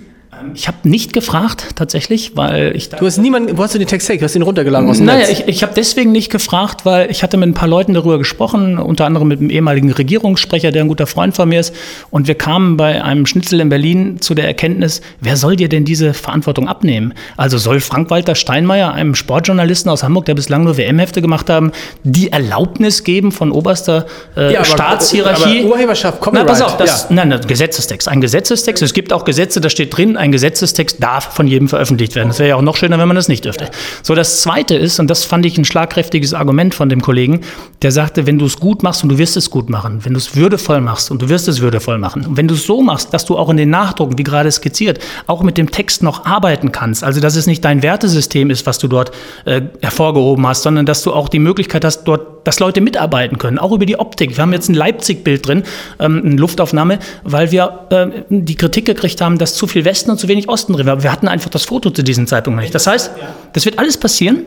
[0.54, 4.10] Ich habe nicht gefragt tatsächlich, weil ich Du hast niemanden, wo hast du den Text
[4.10, 4.18] her?
[4.18, 5.30] Du hast ihn runtergeladen aus dem Naja, Netz.
[5.32, 8.78] ich, ich habe deswegen nicht gefragt, weil ich hatte mit ein paar Leuten darüber gesprochen,
[8.78, 11.74] unter anderem mit dem ehemaligen Regierungssprecher, der ein guter Freund von mir ist.
[12.10, 15.86] Und wir kamen bei einem Schnitzel in Berlin zu der Erkenntnis, wer soll dir denn
[15.86, 17.14] diese Verantwortung abnehmen?
[17.38, 21.72] Also soll Frank-Walter Steinmeier, einem Sportjournalisten aus Hamburg, der bislang nur WM-Hefte gemacht haben,
[22.04, 24.06] die Erlaubnis geben von oberster
[24.38, 25.60] äh, Ja, aber- Staatshierarchie?
[25.62, 27.16] aber Urheberschaft, Na, pass auf, Copyright, das, ja.
[27.16, 28.08] nein, nein, Gesetzestext.
[28.08, 28.84] Ein Gesetzestext.
[28.84, 32.30] Es gibt auch Gesetze, da steht drin, ein Gesetzestext darf von jedem veröffentlicht werden.
[32.30, 33.70] Das wäre ja auch noch schöner, wenn man das nicht dürfte.
[34.04, 37.42] So, das Zweite ist, und das fand ich ein schlagkräftiges Argument von dem Kollegen,
[37.82, 40.18] der sagte, wenn du es gut machst und du wirst es gut machen, wenn du
[40.20, 43.14] es würdevoll machst und du wirst es würdevoll machen, und wenn du es so machst,
[43.14, 46.72] dass du auch in den Nachdrucken, wie gerade skizziert, auch mit dem Text noch arbeiten
[46.72, 49.12] kannst, also dass es nicht dein Wertesystem ist, was du dort
[49.46, 53.60] äh, hervorgehoben hast, sondern dass du auch die Möglichkeit hast, dort, dass Leute mitarbeiten können,
[53.60, 54.36] auch über die Optik.
[54.38, 55.64] Wir haben jetzt ein Leipzig-Bild drin,
[56.00, 60.19] ähm, eine Luftaufnahme, weil wir äh, die Kritik gekriegt haben, dass zu viel Westen und
[60.20, 61.04] zu wenig Osten drin war.
[61.04, 62.76] Wir hatten einfach das Foto zu diesem Zeitpunkt noch nicht.
[62.76, 63.12] Das heißt,
[63.54, 64.46] das wird alles passieren.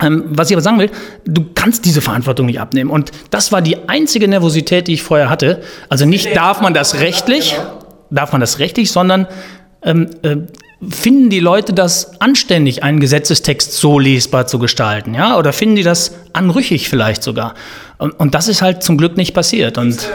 [0.00, 0.90] Ähm, was ich aber sagen will,
[1.24, 2.90] du kannst diese Verantwortung nicht abnehmen.
[2.90, 5.62] Und das war die einzige Nervosität, die ich vorher hatte.
[5.88, 7.56] Also nicht darf man das rechtlich,
[8.10, 9.26] darf man das rechtlich, sondern
[9.82, 10.36] ähm, äh,
[10.86, 15.38] finden die Leute das anständig, einen Gesetzestext so lesbar zu gestalten, ja?
[15.38, 17.54] Oder finden die das anrüchig vielleicht sogar?
[17.96, 19.78] Und, und das ist halt zum Glück nicht passiert.
[19.78, 20.06] Und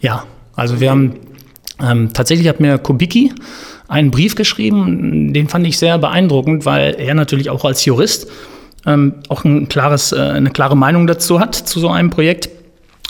[0.00, 0.24] ja,
[0.54, 1.16] also wir haben
[1.82, 3.32] ähm, tatsächlich hat mir Kubicki
[3.90, 8.28] einen Brief geschrieben, den fand ich sehr beeindruckend, weil er natürlich auch als Jurist
[8.86, 12.48] ähm, auch ein klares, äh, eine klare Meinung dazu hat, zu so einem Projekt.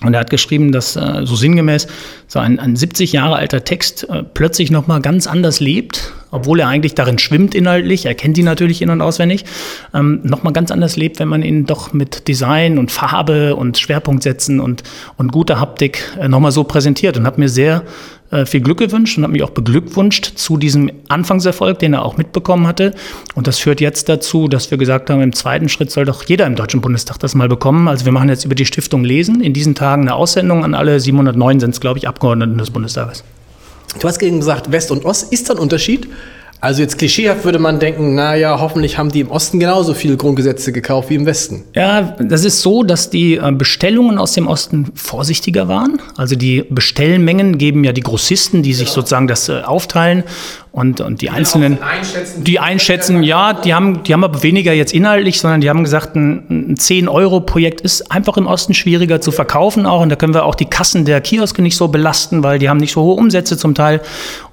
[0.02, 1.86] Und er hat geschrieben, dass äh, so sinngemäß
[2.26, 6.68] so ein, ein 70 Jahre alter Text äh, plötzlich nochmal ganz anders lebt, obwohl er
[6.68, 9.44] eigentlich darin schwimmt inhaltlich, er kennt die natürlich in- und auswendig,
[9.92, 14.22] ähm, nochmal ganz anders lebt, wenn man ihn doch mit Design und Farbe und Schwerpunkt
[14.22, 14.82] setzen und,
[15.18, 17.82] und guter Haptik äh, nochmal so präsentiert und hat mir sehr
[18.30, 22.16] äh, viel Glück gewünscht und hat mich auch beglückwünscht zu diesem Anfangserfolg, den er auch
[22.16, 22.94] mitbekommen hatte.
[23.34, 26.46] Und das führt jetzt dazu, dass wir gesagt haben, im zweiten Schritt soll doch jeder
[26.46, 27.88] im Deutschen Bundestag das mal bekommen.
[27.88, 31.00] Also wir machen jetzt über die Stiftung Lesen in diesen Tagen eine Aussendung an alle
[31.00, 33.24] 709 sind es, glaube ich, Abgeordneten des Bundestages.
[33.98, 35.32] Du hast eben gesagt, West und Ost.
[35.32, 36.08] Ist da ein Unterschied?
[36.60, 40.72] Also jetzt klischeehaft würde man denken, naja, hoffentlich haben die im Osten genauso viele Grundgesetze
[40.72, 41.64] gekauft wie im Westen.
[41.74, 46.02] Ja, das ist so, dass die äh, Bestellungen aus dem Osten vorsichtiger waren.
[46.16, 50.24] Also die Bestellmengen geben ja die Grossisten, die sich sozusagen das äh, aufteilen.
[50.72, 51.78] Und, und die Einzelnen,
[52.36, 56.14] die einschätzen, ja, die haben, die haben aber weniger jetzt inhaltlich, sondern die haben gesagt,
[56.14, 60.00] ein, ein 10-Euro-Projekt ist einfach im Osten schwieriger zu verkaufen auch.
[60.00, 62.78] Und da können wir auch die Kassen der Kioske nicht so belasten, weil die haben
[62.78, 64.00] nicht so hohe Umsätze zum Teil.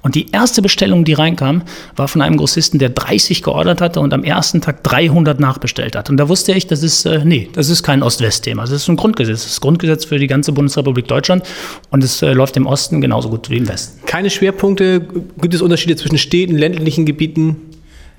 [0.02, 1.62] Und die erste Bestellung, die reinkam,
[1.94, 6.10] war von einem Grossisten, der 30 geordert hatte und am ersten Tag 300 nachbestellt hat.
[6.10, 8.62] Und da wusste ich, das ist, äh, nee, das ist kein Ost-West-Thema.
[8.62, 9.42] Das ist ein Grundgesetz.
[9.42, 11.44] Das ist Grundgesetz für die ganze Bundesrepublik Deutschland.
[11.90, 14.04] Und es äh, läuft im Osten genauso gut wie im Westen.
[14.06, 15.00] Keine Schwerpunkte?
[15.40, 17.56] Gibt es Unterschiede zwischen zwischen Städten, ländlichen Gebieten?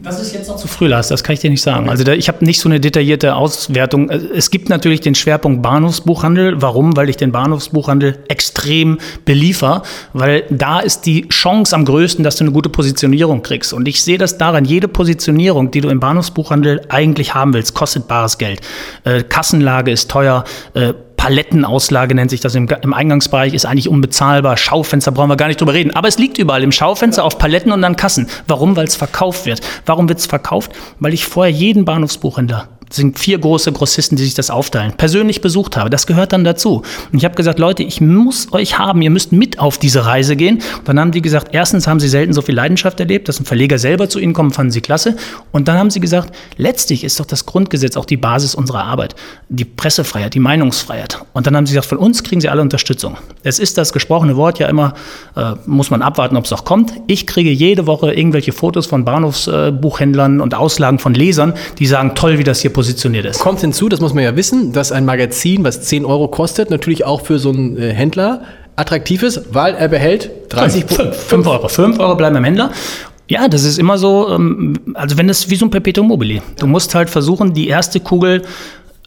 [0.01, 1.89] Das ist jetzt noch zu früh, Lars, das kann ich dir nicht sagen.
[1.89, 4.09] Also da, ich habe nicht so eine detaillierte Auswertung.
[4.09, 6.61] Äh, es gibt natürlich den Schwerpunkt Bahnhofsbuchhandel.
[6.61, 6.95] Warum?
[6.95, 12.45] Weil ich den Bahnhofsbuchhandel extrem beliefer, weil da ist die Chance am größten, dass du
[12.45, 13.73] eine gute Positionierung kriegst.
[13.73, 18.07] Und ich sehe das daran, jede Positionierung, die du im Bahnhofsbuchhandel eigentlich haben willst, kostet
[18.07, 18.61] bares Geld.
[19.03, 20.45] Äh, Kassenlage ist teuer.
[20.75, 24.55] Äh, Palettenauslage nennt sich das im, im, Eingangsbereich, ist eigentlich unbezahlbar.
[24.55, 25.93] Schaufenster brauchen wir gar nicht drüber reden.
[25.93, 28.29] Aber es liegt überall im Schaufenster auf Paletten und an Kassen.
[28.47, 28.77] Warum?
[28.77, 29.59] Weil es verkauft wird.
[29.85, 30.71] Warum wird es verkauft?
[30.97, 34.93] Weil ich vorher jeden Bahnhofsbuchhändler das sind vier große Grossisten, die sich das aufteilen.
[34.93, 35.91] Persönlich besucht habe.
[35.91, 36.81] Das gehört dann dazu.
[37.11, 39.03] Und ich habe gesagt, Leute, ich muss euch haben.
[39.03, 40.55] Ihr müsst mit auf diese Reise gehen.
[40.79, 43.45] Und dann haben die gesagt, erstens haben sie selten so viel Leidenschaft erlebt, dass ein
[43.45, 45.15] Verleger selber zu ihnen kommt, fanden sie klasse.
[45.51, 49.15] Und dann haben sie gesagt, letztlich ist doch das Grundgesetz auch die Basis unserer Arbeit.
[49.49, 51.19] Die Pressefreiheit, die Meinungsfreiheit.
[51.33, 53.17] Und dann haben sie gesagt, von uns kriegen sie alle Unterstützung.
[53.43, 54.95] Es ist das gesprochene Wort ja immer,
[55.35, 56.91] äh, muss man abwarten, ob es auch kommt.
[57.05, 62.15] Ich kriege jede Woche irgendwelche Fotos von Bahnhofsbuchhändlern äh, und Auslagen von Lesern, die sagen,
[62.15, 63.39] toll, wie das hier positioniert ist.
[63.39, 67.03] Kommt hinzu, das muss man ja wissen, dass ein Magazin, was 10 Euro kostet, natürlich
[67.03, 68.43] auch für so einen äh, Händler
[68.77, 71.67] attraktiv ist, weil er behält 30 5, 5 Euro.
[71.67, 72.71] 5 Euro bleiben beim Händler.
[73.27, 76.41] Ja, das ist immer so, ähm, also wenn das wie so ein Perpetuum mobile.
[76.57, 78.43] Du musst halt versuchen, die erste Kugel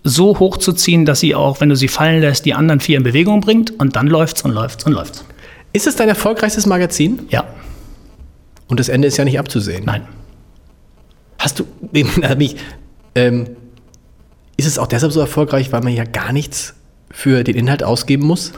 [0.05, 2.99] so hoch zu ziehen, dass sie auch, wenn du sie fallen lässt, die anderen vier
[2.99, 5.25] in Bewegung bringt und dann läuft's und läuft's und läuft's.
[5.73, 7.21] Ist es dein erfolgreichstes Magazin?
[7.31, 7.45] Ja.
[8.69, 9.87] Und das Ende ist ja nicht abzusehen.
[9.87, 10.03] Nein.
[11.39, 11.65] Hast du,
[12.37, 12.57] mich,
[13.15, 13.47] ähm,
[14.57, 16.75] ist es auch deshalb so erfolgreich, weil man ja gar nichts
[17.11, 18.53] für den Inhalt ausgeben muss?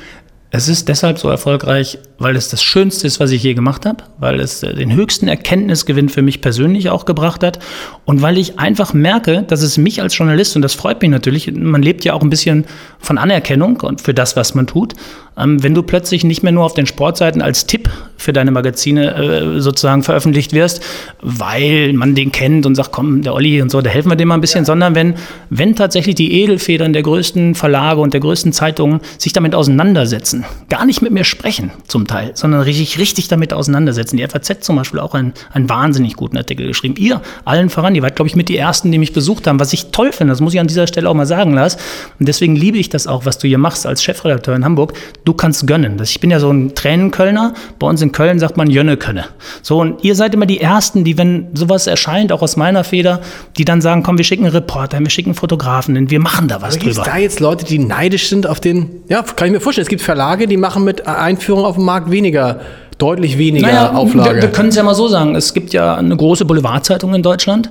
[0.57, 4.05] Es ist deshalb so erfolgreich, weil es das Schönste ist, was ich je gemacht habe,
[4.19, 7.59] weil es äh, den höchsten Erkenntnisgewinn für mich persönlich auch gebracht hat
[8.05, 11.51] und weil ich einfach merke, dass es mich als Journalist, und das freut mich natürlich,
[11.53, 12.67] man lebt ja auch ein bisschen
[13.01, 14.95] von Anerkennung und für das, was man tut,
[15.37, 19.61] wenn du plötzlich nicht mehr nur auf den Sportseiten als Tipp für deine Magazine äh,
[19.61, 20.83] sozusagen veröffentlicht wirst,
[21.21, 24.29] weil man den kennt und sagt, komm, der Olli und so, da helfen wir dem
[24.29, 25.15] mal ein bisschen, sondern wenn,
[25.51, 30.87] wenn tatsächlich die Edelfedern der größten Verlage und der größten Zeitungen sich damit auseinandersetzen, gar
[30.87, 34.17] nicht mit mir sprechen zum Teil, sondern richtig, richtig damit auseinandersetzen.
[34.17, 36.95] Die FAZ zum Beispiel auch einen, einen wahnsinnig guten Artikel geschrieben.
[36.97, 39.73] Ihr, allen voran, ihr wart, glaube ich, mit die Ersten, die mich besucht haben, was
[39.73, 41.77] ich toll finde, das muss ich an dieser Stelle auch mal sagen, Lars.
[42.19, 44.95] Und deswegen liebe ich das auch, was du hier machst als Chefredakteur in Hamburg.
[45.25, 45.97] Du kannst gönnen.
[46.03, 47.55] Ich bin ja so ein Tränenkölner.
[47.79, 49.25] Bei uns in Köln sagt man Jönne könne.
[49.63, 53.21] So, und ihr seid immer die Ersten, die, wenn sowas erscheint, auch aus meiner Feder,
[53.57, 56.61] die dann sagen, komm, wir schicken einen Reporter, wir schicken einen Fotografen, wir machen da
[56.61, 57.03] was Aber drüber.
[57.05, 59.89] Gibt da jetzt Leute, die neidisch sind auf den, ja, kann ich mir vorstellen, es
[59.89, 62.61] gibt Verlage, die machen mit Einführung auf dem Markt weniger
[62.99, 64.37] deutlich weniger naja, Auflage.
[64.37, 65.35] Wir, wir können es ja mal so sagen.
[65.35, 67.71] Es gibt ja eine große Boulevardzeitung in Deutschland,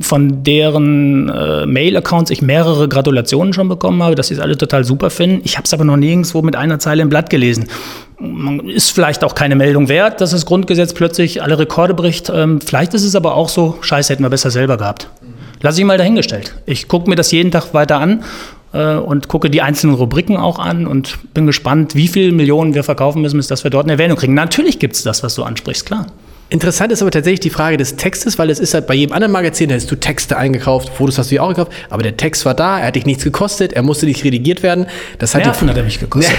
[0.00, 4.84] von deren äh, Mail-Accounts ich mehrere Gratulationen schon bekommen habe, dass sie es alle total
[4.84, 5.42] super finden.
[5.44, 7.66] Ich habe es aber noch nirgendwo mit einer Zeile im Blatt gelesen.
[8.66, 12.32] Ist vielleicht auch keine Meldung wert, dass das Grundgesetz plötzlich alle Rekorde bricht.
[12.34, 15.10] Ähm, vielleicht ist es aber auch so, scheiße, hätten wir besser selber gehabt.
[15.60, 16.54] Lass ich mal dahingestellt.
[16.64, 18.24] Ich gucke mir das jeden Tag weiter an
[18.72, 22.82] äh, und gucke die einzelnen Rubriken auch an und bin gespannt, wie viele Millionen wir
[22.82, 24.32] verkaufen müssen, bis dass wir dort eine Erwähnung kriegen.
[24.32, 26.06] Natürlich gibt es das, was du ansprichst, klar.
[26.48, 29.32] Interessant ist aber tatsächlich die Frage des Textes, weil es ist halt bei jedem anderen
[29.32, 32.44] Magazin, da hast du Texte eingekauft, Fotos hast du ja auch gekauft, aber der Text
[32.46, 34.86] war da, er hat dich nichts gekostet, er musste nicht redigiert werden.
[35.18, 36.36] Das hat, Nerven hat er mich gekostet.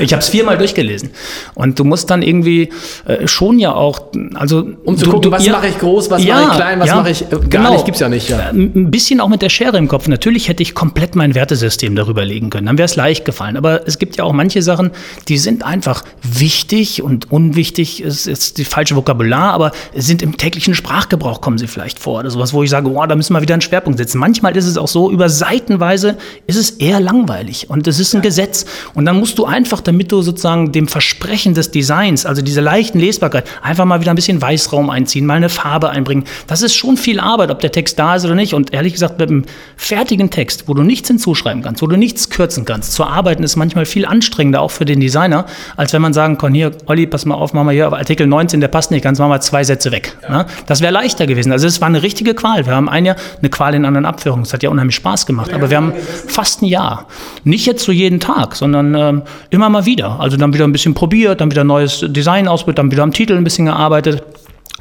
[0.00, 1.10] ich habe es viermal durchgelesen.
[1.54, 2.68] Und du musst dann irgendwie
[3.06, 6.10] äh, schon ja auch, also um zu du, gucken, du, was ja, mache ich groß,
[6.12, 8.08] was ja, mache ich klein, was ja, mache ich äh, gar genau, nicht, gibt's ja
[8.08, 8.28] nicht.
[8.28, 8.50] Ja.
[8.50, 10.06] Ein bisschen auch mit der Schere im Kopf.
[10.06, 13.56] Natürlich hätte ich komplett mein Wertesystem darüber legen können, dann wäre es leicht gefallen.
[13.56, 14.92] Aber es gibt ja auch manche Sachen,
[15.26, 20.74] die sind einfach wichtig und unwichtig, ist jetzt die falsche Vokabular, aber sind im täglichen
[20.74, 23.54] Sprachgebrauch kommen sie vielleicht vor oder sowas, wo ich sage, boah, da müssen wir wieder
[23.54, 24.18] einen Schwerpunkt setzen.
[24.18, 28.22] Manchmal ist es auch so, über Seitenweise ist es eher langweilig und es ist ein
[28.22, 28.66] Gesetz.
[28.94, 33.00] Und dann musst du einfach, damit du sozusagen dem Versprechen des Designs, also dieser leichten
[33.00, 36.24] Lesbarkeit, einfach mal wieder ein bisschen Weißraum einziehen, mal eine Farbe einbringen.
[36.46, 38.54] Das ist schon viel Arbeit, ob der Text da ist oder nicht.
[38.54, 39.44] Und ehrlich gesagt, mit einem
[39.76, 43.56] fertigen Text, wo du nichts hinzuschreiben kannst, wo du nichts kürzen kannst, zu arbeiten ist
[43.56, 47.26] manchmal viel anstrengender, auch für den Designer, als wenn man sagen kann, hier, Olli, pass
[47.26, 49.92] mal auf, mach mal hier, Artikel 19, der passt nicht ganz, mach mal zwei Sätze
[49.92, 50.16] weg.
[50.22, 50.38] Ja.
[50.38, 50.46] Ne?
[50.66, 51.52] Das wäre leichter gewesen.
[51.52, 52.66] Also es war eine richtige Qual.
[52.66, 54.44] Wir haben ein Jahr eine Qual in anderen Abführungen.
[54.44, 55.52] Es hat ja unheimlich Spaß gemacht.
[55.52, 55.92] Aber wir haben
[56.26, 57.06] fast ein Jahr.
[57.44, 60.20] Nicht jetzt so jeden Tag, sondern ähm, immer mal wieder.
[60.20, 63.36] Also dann wieder ein bisschen probiert, dann wieder neues Design ausprobiert, dann wieder am Titel
[63.36, 64.22] ein bisschen gearbeitet.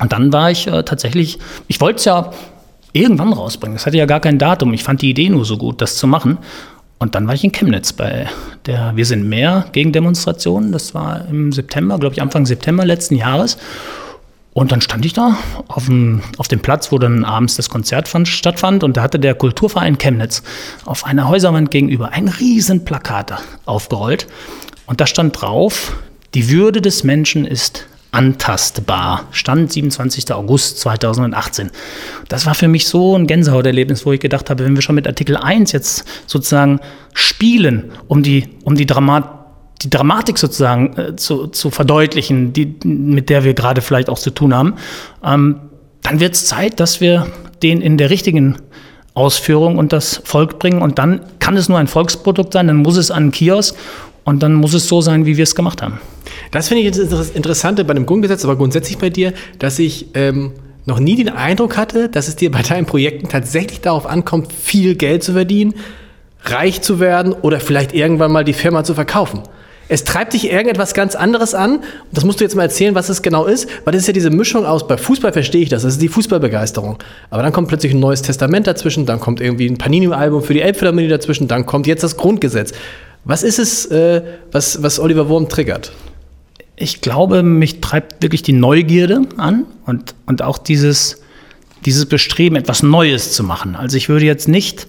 [0.01, 2.31] Und dann war ich äh, tatsächlich, ich wollte es ja
[2.91, 3.77] irgendwann rausbringen.
[3.77, 4.73] Das hatte ja gar kein Datum.
[4.73, 6.39] Ich fand die Idee nur so gut, das zu machen.
[7.01, 8.27] Und dann war ich in Chemnitz bei
[8.65, 10.73] der Wir sind mehr Gegendemonstration.
[10.73, 13.57] Das war im September, glaube ich, Anfang September letzten Jahres.
[14.53, 18.07] Und dann stand ich da auf dem, auf dem Platz, wo dann abends das Konzert
[18.07, 18.83] fand, stattfand.
[18.83, 20.43] Und da hatte der Kulturverein Chemnitz
[20.85, 23.33] auf einer Häuserwand gegenüber ein riesen Plakat
[23.65, 24.27] aufgerollt.
[24.85, 25.93] Und da stand drauf,
[26.33, 29.27] die Würde des Menschen ist antastbar.
[29.31, 30.31] Stand 27.
[30.33, 31.69] August 2018.
[32.27, 35.07] Das war für mich so ein Gänsehauterlebnis, wo ich gedacht habe, wenn wir schon mit
[35.07, 36.79] Artikel 1 jetzt sozusagen
[37.13, 39.38] spielen, um die, um die Dramatik
[39.81, 44.31] die Dramatik sozusagen äh, zu, zu verdeutlichen, die, mit der wir gerade vielleicht auch zu
[44.31, 44.75] tun haben,
[45.23, 45.59] ähm,
[46.01, 47.27] dann wird es Zeit, dass wir
[47.61, 48.57] den in der richtigen
[49.13, 50.81] Ausführung und das Volk bringen.
[50.81, 53.75] Und dann kann es nur ein Volksprodukt sein, dann muss es an einen Kiosk
[54.23, 55.99] und dann muss es so sein, wie wir es gemacht haben.
[56.51, 60.51] Das finde ich das Interessante bei dem Grundgesetz, aber grundsätzlich bei dir, dass ich ähm,
[60.85, 64.95] noch nie den Eindruck hatte, dass es dir bei deinen Projekten tatsächlich darauf ankommt, viel
[64.95, 65.73] Geld zu verdienen,
[66.43, 69.41] reich zu werden oder vielleicht irgendwann mal die Firma zu verkaufen.
[69.89, 71.79] Es treibt dich irgendetwas ganz anderes an.
[72.11, 73.67] Das musst du jetzt mal erzählen, was es genau ist.
[73.83, 76.07] Weil das ist ja diese Mischung aus, bei Fußball verstehe ich das, das ist die
[76.07, 76.99] Fußballbegeisterung.
[77.31, 80.61] Aber dann kommt plötzlich ein neues Testament dazwischen, dann kommt irgendwie ein Panini-Album für die
[80.61, 82.71] Elbphilharmonie dazwischen, dann kommt jetzt das Grundgesetz.
[83.25, 84.21] Was ist es, äh,
[84.51, 85.91] was, was Oliver Wurm triggert?
[86.75, 91.21] Ich glaube, mich treibt wirklich die Neugierde an und, und auch dieses,
[91.85, 93.75] dieses Bestreben, etwas Neues zu machen.
[93.75, 94.87] Also ich würde jetzt nicht,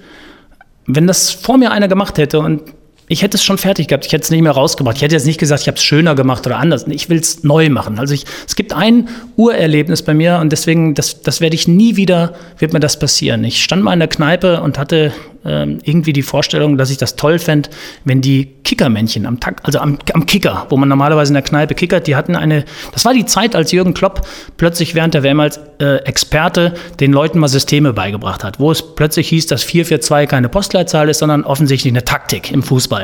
[0.86, 2.62] wenn das vor mir einer gemacht hätte und
[3.11, 4.96] ich hätte es schon fertig gehabt, ich hätte es nicht mehr rausgebracht.
[4.96, 6.87] Ich hätte jetzt nicht gesagt, ich habe es schöner gemacht oder anders.
[6.87, 7.99] Ich will es neu machen.
[7.99, 11.96] Also ich, es gibt ein Urerlebnis bei mir und deswegen, das, das werde ich nie
[11.96, 13.42] wieder, wird mir das passieren.
[13.42, 15.12] Ich stand mal in der Kneipe und hatte
[15.44, 17.70] ähm, irgendwie die Vorstellung, dass ich das toll fände,
[18.05, 21.75] wenn die Kickermännchen am Tag, also am, am Kicker, wo man normalerweise in der Kneipe
[21.75, 24.27] kickert, die hatten eine, das war die Zeit, als Jürgen Klopp
[24.59, 28.94] plötzlich während der WM als äh, Experte den Leuten mal Systeme beigebracht hat, wo es
[28.94, 32.99] plötzlich hieß, dass 4-4-2 keine Postleitzahl ist, sondern offensichtlich eine Taktik im Fußball.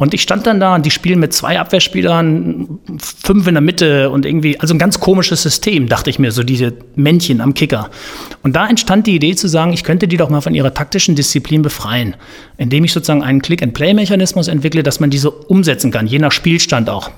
[0.00, 4.08] Und ich stand dann da und die spielen mit zwei Abwehrspielern, fünf in der Mitte
[4.08, 7.90] und irgendwie, also ein ganz komisches System, dachte ich mir, so diese Männchen am Kicker.
[8.42, 11.16] Und da entstand die Idee zu sagen, ich könnte die doch mal von ihrer taktischen
[11.16, 12.16] Disziplin befreien,
[12.56, 17.10] indem ich sozusagen einen Click-and-Play-Mechanismus entwickle, dass man diese umsetzen kann, je nach Spielstand auch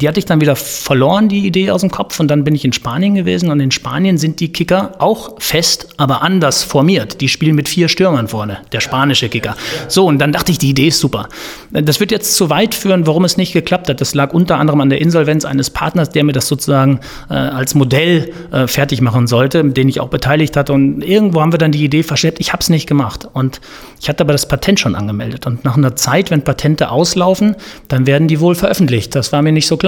[0.00, 2.18] die hatte ich dann wieder verloren, die Idee aus dem Kopf.
[2.18, 3.50] Und dann bin ich in Spanien gewesen.
[3.50, 7.20] Und in Spanien sind die Kicker auch fest, aber anders formiert.
[7.20, 9.56] Die spielen mit vier Stürmern vorne, der spanische Kicker.
[9.86, 11.28] So, und dann dachte ich, die Idee ist super.
[11.70, 14.00] Das wird jetzt zu weit führen, warum es nicht geklappt hat.
[14.00, 16.98] Das lag unter anderem an der Insolvenz eines Partners, der mir das sozusagen
[17.30, 20.72] äh, als Modell äh, fertig machen sollte, den ich auch beteiligt hatte.
[20.72, 22.40] Und irgendwo haben wir dann die Idee verschleppt.
[22.40, 23.28] Ich habe es nicht gemacht.
[23.32, 23.60] Und
[24.00, 25.46] ich hatte aber das Patent schon angemeldet.
[25.46, 27.54] Und nach einer Zeit, wenn Patente auslaufen,
[27.86, 29.14] dann werden die wohl veröffentlicht.
[29.14, 29.83] Das war mir nicht so klar.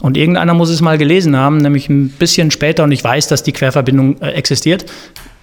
[0.00, 3.42] Und irgendeiner muss es mal gelesen haben, nämlich ein bisschen später, und ich weiß, dass
[3.42, 4.86] die Querverbindung äh, existiert,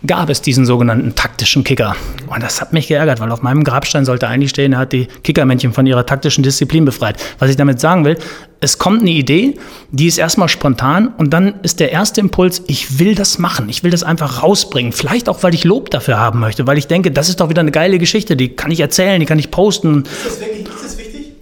[0.06, 1.96] gab es diesen sogenannten taktischen Kicker.
[2.28, 5.08] Und das hat mich geärgert, weil auf meinem Grabstein sollte eigentlich stehen, er hat die
[5.24, 7.22] Kickermännchen von ihrer taktischen Disziplin befreit.
[7.38, 8.18] Was ich damit sagen will,
[8.62, 9.56] es kommt eine Idee,
[9.92, 13.84] die ist erstmal spontan und dann ist der erste Impuls, ich will das machen, ich
[13.84, 14.92] will das einfach rausbringen.
[14.92, 17.62] Vielleicht auch, weil ich Lob dafür haben möchte, weil ich denke, das ist doch wieder
[17.62, 20.04] eine geile Geschichte, die kann ich erzählen, die kann ich posten.
[20.04, 20.98] Ist das wirklich, ist das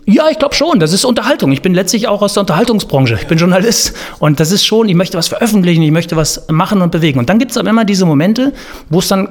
[0.09, 0.79] ja, ich glaube schon.
[0.79, 1.51] Das ist Unterhaltung.
[1.51, 3.15] Ich bin letztlich auch aus der Unterhaltungsbranche.
[3.15, 3.93] Ich bin Journalist.
[4.19, 7.19] Und das ist schon, ich möchte was veröffentlichen, ich möchte was machen und bewegen.
[7.19, 8.53] Und dann gibt es aber immer diese Momente,
[8.89, 9.27] wo es dann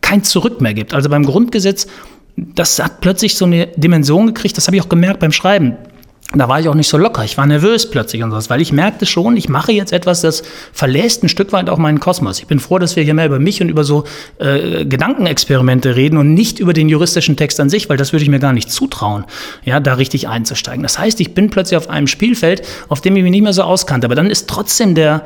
[0.00, 0.94] kein Zurück mehr gibt.
[0.94, 1.88] Also beim Grundgesetz,
[2.36, 5.76] das hat plötzlich so eine Dimension gekriegt, das habe ich auch gemerkt beim Schreiben
[6.34, 7.24] da war ich auch nicht so locker.
[7.24, 10.42] Ich war nervös plötzlich und sowas, weil ich merkte schon, ich mache jetzt etwas, das
[10.72, 12.38] verlässt ein Stück weit auch meinen Kosmos.
[12.38, 14.04] Ich bin froh, dass wir hier mehr über mich und über so
[14.38, 18.30] äh, Gedankenexperimente reden und nicht über den juristischen Text an sich, weil das würde ich
[18.30, 19.24] mir gar nicht zutrauen,
[19.64, 20.82] ja, da richtig einzusteigen.
[20.82, 23.62] Das heißt, ich bin plötzlich auf einem Spielfeld, auf dem ich mich nicht mehr so
[23.62, 24.06] auskannte.
[24.06, 25.24] Aber dann ist trotzdem der,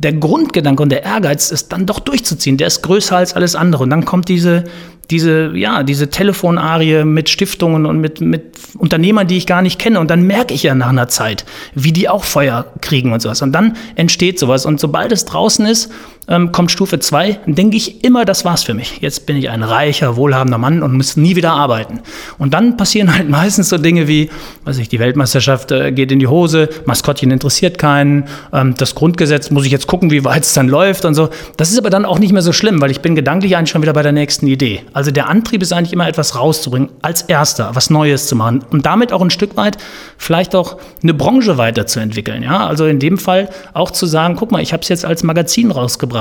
[0.00, 3.82] der Grundgedanke und der Ehrgeiz, es dann doch durchzuziehen, der ist größer als alles andere.
[3.82, 4.64] Und dann kommt diese,
[5.10, 10.00] diese, ja, diese Telefonarie mit Stiftungen und mit, mit Unternehmern, die ich gar nicht kenne.
[10.00, 13.42] Und dann merke ich ja nach einer Zeit, wie die auch Feuer kriegen und sowas.
[13.42, 14.64] Und dann entsteht sowas.
[14.64, 15.92] Und sobald es draußen ist,
[16.28, 18.98] ähm, kommt Stufe 2, denke ich immer, das war's für mich.
[19.00, 22.00] Jetzt bin ich ein reicher, wohlhabender Mann und muss nie wieder arbeiten.
[22.38, 24.30] Und dann passieren halt meistens so Dinge wie,
[24.64, 29.50] weiß ich, die Weltmeisterschaft äh, geht in die Hose, Maskottchen interessiert keinen, ähm, das Grundgesetz
[29.50, 31.30] muss ich jetzt gucken, wie weit es dann läuft und so.
[31.56, 33.82] Das ist aber dann auch nicht mehr so schlimm, weil ich bin gedanklich eigentlich schon
[33.82, 34.82] wieder bei der nächsten Idee.
[34.92, 38.86] Also der Antrieb ist eigentlich immer etwas rauszubringen, als erster, was Neues zu machen und
[38.86, 39.78] damit auch ein Stück weit
[40.16, 42.42] vielleicht auch eine Branche weiterzuentwickeln.
[42.42, 42.66] Ja?
[42.66, 45.70] Also in dem Fall auch zu sagen, guck mal, ich habe es jetzt als Magazin
[45.70, 46.19] rausgebracht.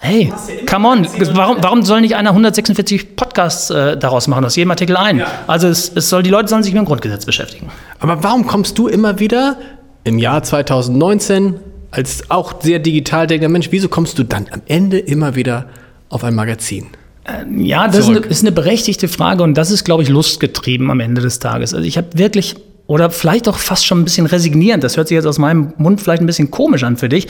[0.00, 0.32] Hey,
[0.66, 4.96] come on, warum, warum soll nicht einer 146 Podcasts äh, daraus machen, aus jedem Artikel
[4.96, 5.22] ein?
[5.48, 7.68] Also es, es soll, die Leute sollen sich mit dem Grundgesetz beschäftigen.
[7.98, 9.56] Aber warum kommst du immer wieder
[10.04, 11.56] im Jahr 2019
[11.90, 15.66] als auch sehr digital denkender Mensch, wieso kommst du dann am Ende immer wieder
[16.10, 16.88] auf ein Magazin?
[17.26, 20.90] Ähm, ja, das ist eine, ist eine, berechtigte Frage und das ist, glaube ich, lustgetrieben
[20.90, 21.74] am Ende des Tages.
[21.74, 25.16] Also ich habe wirklich, oder vielleicht auch fast schon ein bisschen resignierend, das hört sich
[25.16, 27.28] jetzt aus meinem Mund vielleicht ein bisschen komisch an für dich.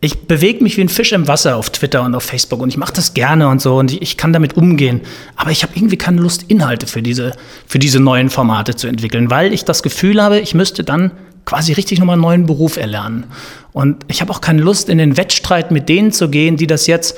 [0.00, 2.76] Ich bewege mich wie ein Fisch im Wasser auf Twitter und auf Facebook und ich
[2.76, 5.00] mache das gerne und so und ich, ich kann damit umgehen.
[5.36, 7.32] Aber ich habe irgendwie keine Lust, Inhalte für diese,
[7.66, 11.12] für diese neuen Formate zu entwickeln, weil ich das Gefühl habe, ich müsste dann
[11.46, 13.24] quasi richtig nochmal einen neuen Beruf erlernen.
[13.72, 16.86] Und ich habe auch keine Lust, in den Wettstreit mit denen zu gehen, die das
[16.86, 17.16] jetzt,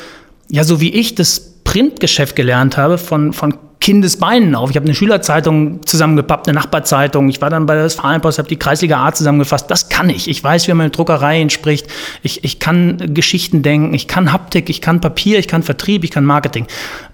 [0.48, 4.70] ja, so wie ich das Printgeschäft gelernt habe, von, von Kindesbeinen auf.
[4.70, 7.28] Ich habe eine Schülerzeitung zusammengepappt, eine Nachbarzeitung.
[7.28, 9.70] Ich war dann bei der Westfalenpost, habe die Kreisliga A zusammengefasst.
[9.70, 10.28] Das kann ich.
[10.28, 11.86] Ich weiß, wie man mit Druckereien spricht.
[12.22, 13.94] Ich, ich kann Geschichten denken.
[13.94, 14.68] Ich kann Haptik.
[14.68, 15.38] Ich kann Papier.
[15.38, 16.02] Ich kann Vertrieb.
[16.02, 16.66] Ich kann Marketing.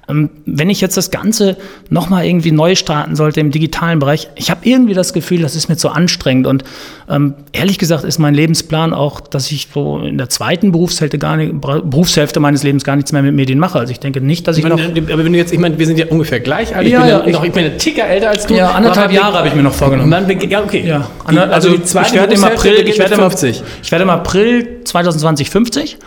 [0.08, 1.56] Ähm, wenn ich jetzt das Ganze
[1.88, 5.68] nochmal irgendwie neu starten sollte im digitalen Bereich, ich habe irgendwie das Gefühl, das ist
[5.68, 6.46] mir zu anstrengend.
[6.46, 6.64] Und
[7.08, 11.36] ähm, ehrlich gesagt ist mein Lebensplan auch, dass ich so in der zweiten Berufshälfte, gar
[11.36, 13.78] nicht, Berufshälfte meines Lebens gar nichts mehr mit Medien mache.
[13.78, 15.12] Also ich denke nicht, dass ich, ich meine, noch...
[15.12, 16.86] Aber wenn du jetzt, ich meine, wir sind ja ungefähr gleich alt.
[16.86, 18.54] Ja, ich, bin ja, ja, noch, ich bin ein Ticker älter als du.
[18.54, 20.10] Ja, anderthalb Jahre habe ich mir noch vorgenommen.
[20.10, 20.84] Dann, ja, okay.
[20.86, 23.50] Ja, also, also ich werde im April, ich werde im,
[23.82, 25.98] ich werde im April 2020 50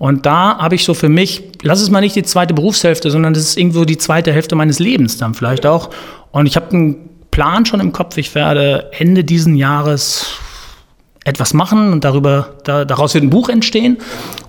[0.00, 3.34] und da habe ich so für mich, lass es mal nicht die zweite Berufshälfte, sondern
[3.34, 5.90] das ist irgendwo die zweite Hälfte meines Lebens dann vielleicht auch.
[6.30, 10.24] Und ich habe einen Plan schon im Kopf, ich werde Ende diesen Jahres
[11.26, 13.98] etwas machen und darüber, da, daraus wird ein Buch entstehen.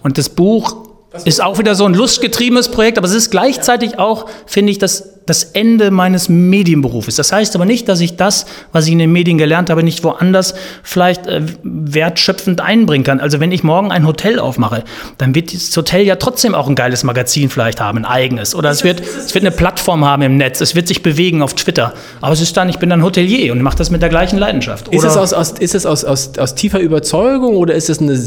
[0.04, 0.88] Und das Buch
[1.26, 5.20] ist auch wieder so ein lustgetriebenes Projekt, aber es ist gleichzeitig auch, finde ich, das
[5.32, 7.16] das Ende meines Medienberufes.
[7.16, 10.04] Das heißt aber nicht, dass ich das, was ich in den Medien gelernt habe, nicht
[10.04, 13.22] woanders vielleicht äh, wertschöpfend einbringen kann.
[13.22, 14.84] Also wenn ich morgen ein Hotel aufmache,
[15.18, 18.54] dann wird das Hotel ja trotzdem auch ein geiles Magazin vielleicht haben, ein eigenes.
[18.56, 21.54] Oder es wird, es wird eine Plattform haben im Netz, es wird sich bewegen auf
[21.54, 21.94] Twitter.
[22.20, 24.90] Aber es ist dann, ich bin dann Hotelier und mache das mit der gleichen Leidenschaft.
[24.90, 28.00] Oder ist es, aus, aus, ist es aus, aus, aus tiefer Überzeugung oder ist es
[28.00, 28.22] eine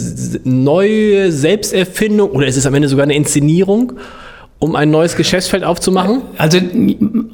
[0.45, 3.93] neue Selbsterfindung oder ist es am Ende sogar eine Inszenierung?
[4.59, 6.23] Um ein neues Geschäftsfeld aufzumachen?
[6.39, 6.59] Also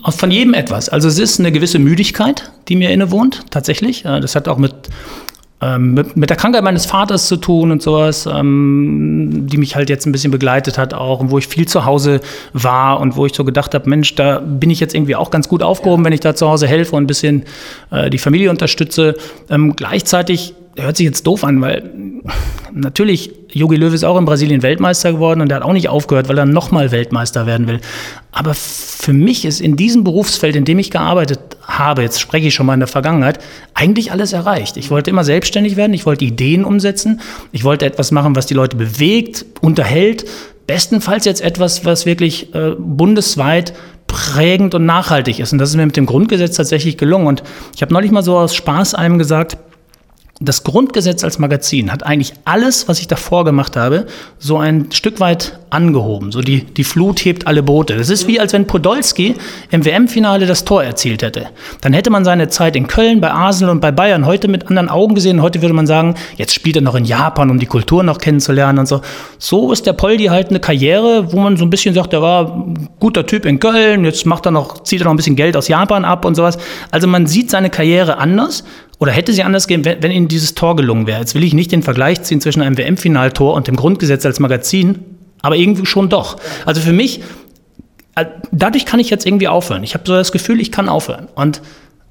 [0.09, 0.89] von jedem etwas.
[0.89, 4.03] Also es ist eine gewisse Müdigkeit, die mir innewohnt, tatsächlich.
[4.03, 4.75] Das hat auch mit,
[5.61, 9.91] ähm, mit, mit, der Krankheit meines Vaters zu tun und sowas, ähm, die mich halt
[9.91, 12.21] jetzt ein bisschen begleitet hat auch und wo ich viel zu Hause
[12.53, 15.49] war und wo ich so gedacht habe, Mensch, da bin ich jetzt irgendwie auch ganz
[15.49, 17.45] gut aufgehoben, wenn ich da zu Hause helfe und ein bisschen
[17.91, 19.15] äh, die Familie unterstütze.
[19.51, 21.91] Ähm, gleichzeitig hört sich jetzt doof an, weil
[22.73, 26.29] natürlich, Jogi Löw ist auch in Brasilien Weltmeister geworden und er hat auch nicht aufgehört,
[26.29, 27.81] weil er nochmal Weltmeister werden will.
[28.33, 32.55] Aber für mich ist in diesem Berufsfeld, in dem ich gearbeitet habe, jetzt spreche ich
[32.55, 33.39] schon mal in der Vergangenheit,
[33.75, 34.77] eigentlich alles erreicht.
[34.77, 37.21] Ich wollte immer selbstständig werden, ich wollte Ideen umsetzen,
[37.53, 40.27] ich wollte etwas machen, was die Leute bewegt, unterhält,
[40.67, 43.73] bestenfalls jetzt etwas, was wirklich äh, bundesweit
[44.07, 45.53] prägend und nachhaltig ist.
[45.53, 47.27] Und das ist mir mit dem Grundgesetz tatsächlich gelungen.
[47.27, 47.43] Und
[47.75, 49.57] ich habe neulich mal so aus Spaß einem gesagt,
[50.41, 54.07] das Grundgesetz als Magazin hat eigentlich alles, was ich davor gemacht habe,
[54.39, 56.33] so ein Stück weit angehoben.
[56.33, 57.97] So die, die Flut hebt alle Boote.
[57.97, 59.35] Das ist wie, als wenn Podolski
[59.71, 61.47] im WM-Finale das Tor erzielt hätte.
[61.81, 64.89] Dann hätte man seine Zeit in Köln, bei Arsenal und bei Bayern heute mit anderen
[64.89, 65.43] Augen gesehen.
[65.43, 68.79] Heute würde man sagen, jetzt spielt er noch in Japan, um die Kultur noch kennenzulernen
[68.81, 69.01] und so.
[69.39, 72.57] So ist der Poldi halt eine Karriere, wo man so ein bisschen sagt, er war
[72.57, 75.57] ein guter Typ in Köln, jetzt macht er noch, zieht er noch ein bisschen Geld
[75.57, 76.59] aus Japan ab und sowas.
[76.91, 78.65] Also man sieht seine Karriere anders
[79.01, 81.21] oder hätte sie anders gehen, wenn, wenn Ihnen dieses Tor gelungen wäre?
[81.21, 84.99] Jetzt will ich nicht den Vergleich ziehen zwischen einem WM-Finaltor und dem Grundgesetz als Magazin,
[85.43, 86.37] aber irgendwie schon doch.
[86.67, 87.23] Also für mich,
[88.17, 89.83] äh, dadurch kann ich jetzt irgendwie aufhören.
[89.83, 91.29] Ich habe so das Gefühl, ich kann aufhören.
[91.35, 91.63] Und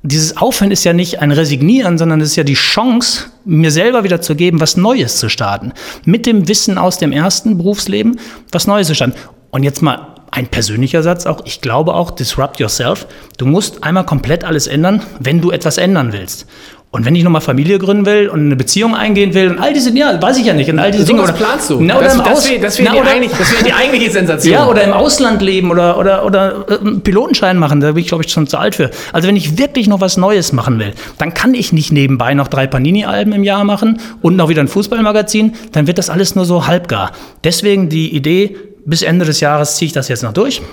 [0.02, 4.04] dieses Aufhören ist ja nicht ein Resignieren, sondern es ist ja die Chance, mir selber
[4.04, 5.74] wieder zu geben, was Neues zu starten.
[6.06, 8.20] Mit dem Wissen aus dem ersten Berufsleben,
[8.52, 9.16] was Neues zu starten.
[9.52, 13.08] Und jetzt mal ein persönlicher Satz auch, ich glaube auch, disrupt yourself.
[13.38, 16.46] Du musst einmal komplett alles ändern, wenn du etwas ändern willst.
[16.92, 19.96] Und wenn ich nochmal Familie gründen will und eine Beziehung eingehen will und all diese,
[19.96, 21.22] ja, weiß ich ja nicht, und all diese Dinge.
[21.22, 21.80] Was planst du?
[21.82, 22.16] Na, oder das,
[22.50, 24.54] im das wäre wär die, eigentlich, das wär die eigentliche Sensation.
[24.54, 28.08] Ja, oder im Ausland leben oder, oder, oder äh, einen Pilotenschein machen, da bin ich,
[28.08, 28.90] glaube ich, schon zu alt für.
[29.14, 32.48] Also wenn ich wirklich noch was Neues machen will, dann kann ich nicht nebenbei noch
[32.48, 36.46] drei Panini-Alben im Jahr machen und noch wieder ein Fußballmagazin, dann wird das alles nur
[36.46, 37.12] so halbgar.
[37.44, 40.64] Deswegen die Idee, bis Ende des Jahres ziehe ich das jetzt noch durch.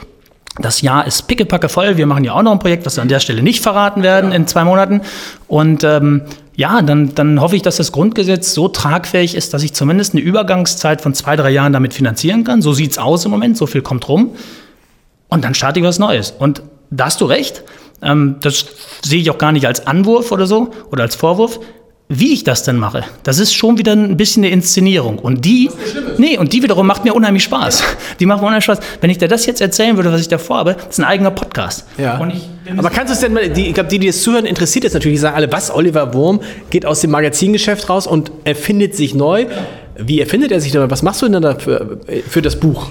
[0.59, 1.97] Das Jahr ist pickepacke voll.
[1.97, 4.33] Wir machen ja auch noch ein Projekt, was wir an der Stelle nicht verraten werden
[4.33, 5.03] in zwei Monaten.
[5.49, 6.23] Und ähm,
[6.55, 10.23] ja, dann, dann hoffe ich, dass das Grundgesetz so tragfähig ist, dass ich zumindest eine
[10.23, 12.63] Übergangszeit von zwei, drei Jahren damit finanzieren kann.
[12.63, 14.31] So sieht's aus im Moment, so viel kommt rum.
[15.29, 16.31] Und dann starte ich was Neues.
[16.39, 17.63] Und da hast du recht.
[18.01, 18.67] Ähm, das
[19.03, 21.61] sehe ich auch gar nicht als Anwurf oder so oder als Vorwurf
[22.09, 25.19] wie ich das denn mache, das ist schon wieder ein bisschen eine Inszenierung.
[25.19, 25.71] Und die,
[26.19, 27.83] nee, und die wiederum macht mir unheimlich Spaß.
[28.21, 28.79] Die macht mir unheimlich Spaß.
[29.01, 31.33] Wenn ich dir das jetzt erzählen würde, was ich davor habe, das ist ein eigener
[31.33, 31.85] Podcast.
[31.99, 32.21] Ja.
[32.77, 34.95] Aber kannst du es denn mal, die, ich glaube, die, die das zuhören, interessiert jetzt
[34.95, 36.41] natürlich, die sagen alle, was, Oliver Wurm
[36.71, 39.47] geht aus dem Magazingeschäft raus und erfindet sich neu.
[39.99, 40.89] Wie erfindet er sich denn?
[40.89, 41.99] Was machst du denn da für,
[42.29, 42.89] für das Buch?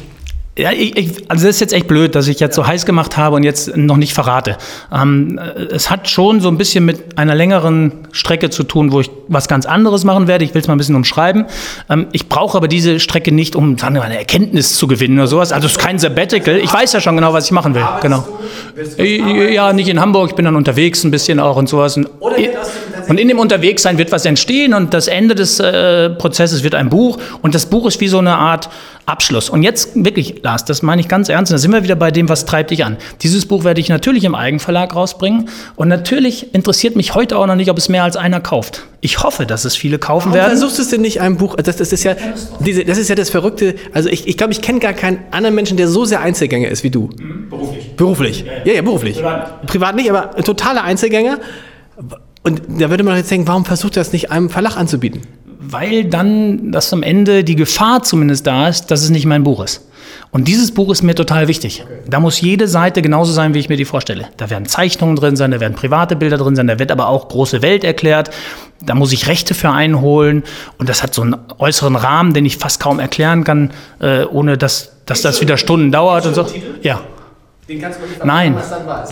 [0.58, 3.18] Ja, ich, ich, also das ist jetzt echt blöd, dass ich jetzt so heiß gemacht
[3.18, 4.58] habe und jetzt noch nicht verrate.
[4.90, 5.38] Ähm,
[5.70, 9.50] es hat schon so ein bisschen mit einer längeren Strecke zu tun, wo ich was
[9.50, 10.46] ganz anderes machen werde.
[10.46, 11.46] Ich will es mal ein bisschen umschreiben.
[11.90, 15.28] Ähm, ich brauche aber diese Strecke nicht, um sagen wir, eine Erkenntnis zu gewinnen oder
[15.28, 15.52] sowas.
[15.52, 16.56] Also es ist kein Sabbatical.
[16.56, 17.86] Ich weiß ja schon genau, was ich machen will.
[18.02, 18.26] Genau.
[18.98, 20.30] Ja, nicht in Hamburg.
[20.30, 21.98] Ich bin dann unterwegs ein bisschen auch und sowas.
[21.98, 22.08] Und,
[23.08, 26.90] und in dem Unterwegssein wird was entstehen und das Ende des äh, Prozesses wird ein
[26.90, 27.18] Buch.
[27.42, 28.70] Und das Buch ist wie so eine Art
[29.06, 29.50] Abschluss.
[29.50, 31.52] Und jetzt wirklich, Lars, das meine ich ganz ernst.
[31.52, 32.98] da sind wir wieder bei dem, was treibt dich an.
[33.22, 35.50] Dieses Buch werde ich natürlich im Eigenverlag rausbringen.
[35.76, 38.84] Und natürlich interessiert mich heute auch noch nicht, ob es mehr als einer kauft.
[39.02, 40.50] Ich hoffe, dass es viele kaufen Warum werden.
[40.58, 41.56] versuchst du es denn nicht ein Buch?
[41.56, 42.16] Das, das, ist ja,
[42.60, 43.76] diese, das ist ja das Verrückte.
[43.94, 46.84] Also ich, ich glaube, ich kenne gar keinen anderen Menschen, der so sehr Einzelgänger ist
[46.84, 47.10] wie du.
[47.20, 47.96] Mhm, beruflich.
[47.96, 48.46] Beruflich.
[48.46, 49.18] Ja, ja, ja, ja beruflich.
[49.18, 49.68] Privat.
[49.68, 51.38] Privat nicht, aber totaler Einzelgänger.
[52.46, 55.22] Und da würde man jetzt denken, warum versucht er das nicht einem Verlag anzubieten?
[55.72, 59.64] weil dann das am Ende die Gefahr zumindest da ist, dass es nicht mein Buch
[59.64, 59.88] ist.
[60.32, 61.84] Und dieses Buch ist mir total wichtig.
[61.86, 62.00] Okay.
[62.08, 64.28] Da muss jede Seite genauso sein, wie ich mir die vorstelle.
[64.38, 67.30] Da werden Zeichnungen drin sein, da werden private Bilder drin sein, da wird aber auch
[67.30, 68.30] große Welt erklärt.
[68.82, 70.44] Da muss ich Rechte für einholen.
[70.78, 74.58] Und das hat so einen äußeren Rahmen, den ich fast kaum erklären kann, äh, ohne
[74.58, 76.46] dass, dass das wieder Stunden dauert und so.
[76.82, 77.02] Ja.
[77.68, 78.56] Den kannst du nicht Nein,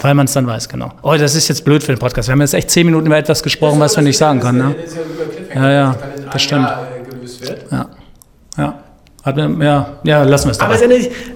[0.01, 0.91] weil man es dann weiß, genau.
[1.01, 2.27] Oh, das ist jetzt blöd für den Podcast.
[2.27, 4.59] Wir haben jetzt echt zehn Minuten über etwas gesprochen, was wir nicht sagen können.
[4.59, 4.75] Ne?
[5.55, 5.95] Ja, ja,
[6.31, 6.69] das stimmt.
[7.71, 7.89] Ja,
[8.57, 8.79] ja.
[9.23, 10.75] Hat, ja, ja, lassen wir es dabei.
[10.75, 10.83] Aber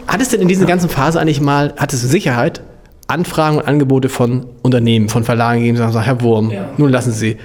[0.08, 2.62] hat es denn in dieser ganzen Phase eigentlich mal, hattest du Sicherheit,
[3.08, 6.70] Anfragen und Angebote von Unternehmen, von Verlagen gegeben, sagen, Herr Wurm, ja.
[6.78, 7.38] nun lassen Sie.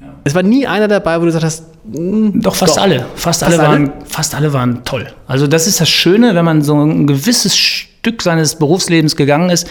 [0.00, 0.06] Ja.
[0.22, 2.82] Es war nie einer dabei, wo du gesagt hast, hm, doch fast doch.
[2.82, 5.08] alle, fast, fast alle, alle waren, fast alle waren toll.
[5.26, 7.56] Also das ist das Schöne, wenn man so ein gewisses
[8.04, 9.66] Stück seines Berufslebens gegangen ist,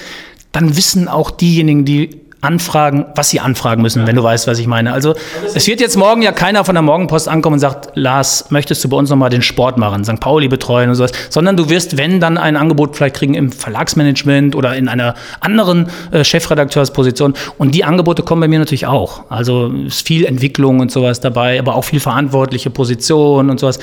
[0.53, 4.07] dann wissen auch diejenigen, die anfragen, was sie anfragen müssen, ja.
[4.07, 4.91] wenn du weißt, was ich meine.
[4.91, 5.13] Also
[5.53, 8.89] es wird jetzt morgen ja keiner von der Morgenpost ankommen und sagt, Lars, möchtest du
[8.89, 10.19] bei uns nochmal den Sport machen, St.
[10.19, 14.55] Pauli betreuen und sowas, sondern du wirst, wenn, dann ein Angebot vielleicht kriegen im Verlagsmanagement
[14.55, 17.35] oder in einer anderen äh, Chefredakteursposition.
[17.59, 19.29] Und die Angebote kommen bei mir natürlich auch.
[19.29, 23.77] Also es ist viel Entwicklung und sowas dabei, aber auch viel verantwortliche Position und sowas.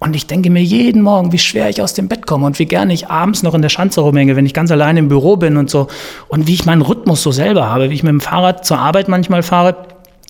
[0.00, 2.66] Und ich denke mir jeden Morgen, wie schwer ich aus dem Bett komme und wie
[2.66, 5.56] gerne ich abends noch in der Schanze rumhänge, wenn ich ganz allein im Büro bin
[5.56, 5.88] und so.
[6.28, 9.08] Und wie ich meinen Rhythmus so selber habe, wie ich mit dem Fahrrad zur Arbeit
[9.08, 9.76] manchmal fahre.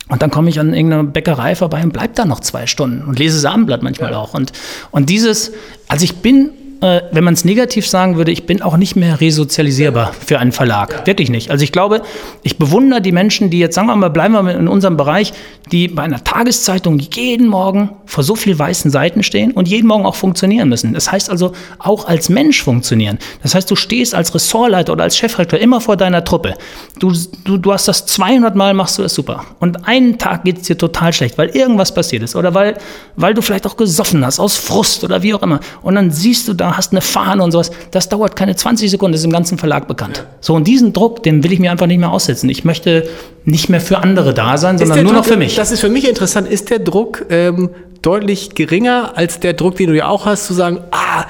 [0.08, 3.18] Und dann komme ich an irgendeiner Bäckerei vorbei und bleib da noch zwei Stunden und
[3.18, 4.18] lese das Abendblatt manchmal ja.
[4.18, 4.32] auch.
[4.32, 4.52] Und,
[4.90, 5.52] und dieses,
[5.86, 6.50] also ich bin
[6.80, 10.52] äh, wenn man es negativ sagen würde, ich bin auch nicht mehr resozialisierbar für einen
[10.52, 11.06] Verlag.
[11.06, 11.50] Wirklich nicht.
[11.50, 12.02] Also ich glaube,
[12.42, 15.32] ich bewundere die Menschen, die jetzt, sagen wir mal, bleiben wir in unserem Bereich,
[15.72, 20.06] die bei einer Tageszeitung jeden Morgen vor so viel weißen Seiten stehen und jeden Morgen
[20.06, 20.94] auch funktionieren müssen.
[20.94, 23.18] Das heißt also auch als Mensch funktionieren.
[23.42, 26.54] Das heißt, du stehst als Ressortleiter oder als Chefredakteur immer vor deiner Truppe.
[26.98, 27.12] Du,
[27.44, 29.44] du, du hast das 200 Mal, machst du es super.
[29.58, 32.78] Und einen Tag geht es dir total schlecht, weil irgendwas passiert ist oder weil,
[33.16, 35.60] weil du vielleicht auch gesoffen hast, aus Frust oder wie auch immer.
[35.82, 37.70] Und dann siehst du da, hast eine Fahne und sowas.
[37.90, 40.24] Das dauert keine 20 Sekunden, das ist im ganzen Verlag bekannt.
[40.40, 42.48] So, und diesen Druck, den will ich mir einfach nicht mehr aussetzen.
[42.50, 43.08] Ich möchte
[43.44, 45.56] nicht mehr für andere da sein, sondern nur Druck, noch für mich.
[45.56, 46.48] Das ist für mich interessant.
[46.48, 47.70] Ist der Druck ähm,
[48.02, 51.24] deutlich geringer als der Druck, den du ja auch hast, zu sagen, ah,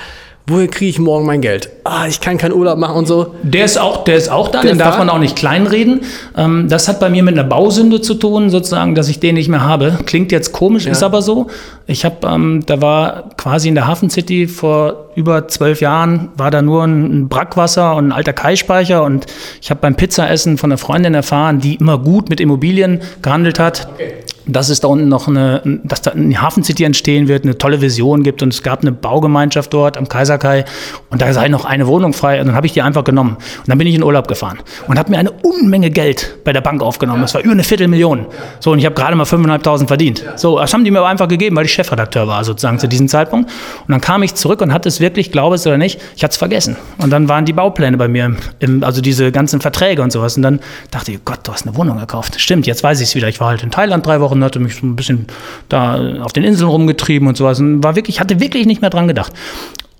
[0.48, 1.70] woher kriege ich morgen mein Geld?
[1.84, 3.34] Ah, ich kann keinen Urlaub machen und so.
[3.42, 4.98] Der ist auch, der ist auch da, der den darf da?
[4.98, 6.00] man auch nicht kleinreden.
[6.36, 9.48] Ähm, das hat bei mir mit einer Bausünde zu tun, sozusagen, dass ich den nicht
[9.48, 9.98] mehr habe.
[10.06, 10.92] Klingt jetzt komisch, ja.
[10.92, 11.48] ist aber so.
[11.86, 16.50] Ich habe, ähm, da war quasi in der Hafen City vor über zwölf Jahren, war
[16.50, 19.26] da nur ein Brackwasser und ein alter Kaispeicher und
[19.60, 23.88] ich habe beim Pizzaessen von einer Freundin erfahren, die immer gut mit Immobilien gehandelt hat.
[23.94, 24.14] Okay
[24.48, 28.22] dass es da unten noch eine, dass da eine Hafencity entstehen wird, eine tolle Vision
[28.22, 30.64] gibt und es gab eine Baugemeinschaft dort am Kaiserkai
[31.10, 33.68] und da sei noch eine Wohnung frei und dann habe ich die einfach genommen und
[33.68, 36.82] dann bin ich in Urlaub gefahren und habe mir eine Unmenge Geld bei der Bank
[36.82, 37.22] aufgenommen.
[37.22, 38.26] Das war über eine Viertelmillion.
[38.60, 40.24] So und ich habe gerade mal 5.500 verdient.
[40.36, 43.08] So, das haben die mir aber einfach gegeben, weil ich Chefredakteur war sozusagen zu diesem
[43.08, 43.50] Zeitpunkt
[43.86, 46.32] und dann kam ich zurück und hatte es wirklich, glaube es oder nicht, ich hatte
[46.32, 50.10] es vergessen und dann waren die Baupläne bei mir, im, also diese ganzen Verträge und
[50.10, 52.40] sowas und dann dachte ich, Gott, du hast eine Wohnung gekauft.
[52.40, 53.28] Stimmt, jetzt weiß ich es wieder.
[53.28, 55.26] Ich war halt in Thailand drei Wochen und hatte mich so ein bisschen
[55.68, 59.08] da auf den Inseln rumgetrieben und sowas und war wirklich, hatte wirklich nicht mehr dran
[59.08, 59.32] gedacht.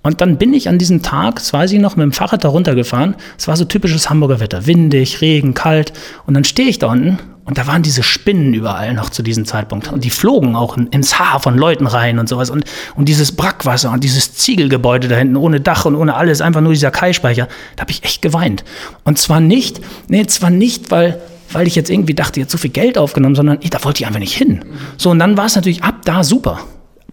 [0.03, 2.49] Und dann bin ich an diesem Tag, das weiß ich noch, mit dem Fahrrad da
[2.49, 3.16] runtergefahren.
[3.36, 4.66] Es war so typisches Hamburger Wetter.
[4.66, 5.93] Windig, Regen, kalt.
[6.24, 7.18] Und dann stehe ich da unten
[7.49, 9.91] und da waren diese Spinnen überall noch zu diesem Zeitpunkt.
[9.91, 12.51] Und die flogen auch ins Haar von Leuten rein und sowas.
[12.51, 12.64] Und,
[12.95, 16.72] und dieses Brackwasser und dieses Ziegelgebäude da hinten ohne Dach und ohne alles, einfach nur
[16.72, 17.49] dieser Kaispeicher.
[17.76, 18.64] Da habe ich echt geweint.
[19.05, 21.20] Und zwar nicht, nee, zwar nicht, weil
[21.53, 24.07] weil ich jetzt irgendwie dachte, jetzt so viel Geld aufgenommen, sondern ey, da wollte ich
[24.07, 24.64] einfach nicht hin.
[24.96, 26.61] So, und dann war es natürlich ab da super.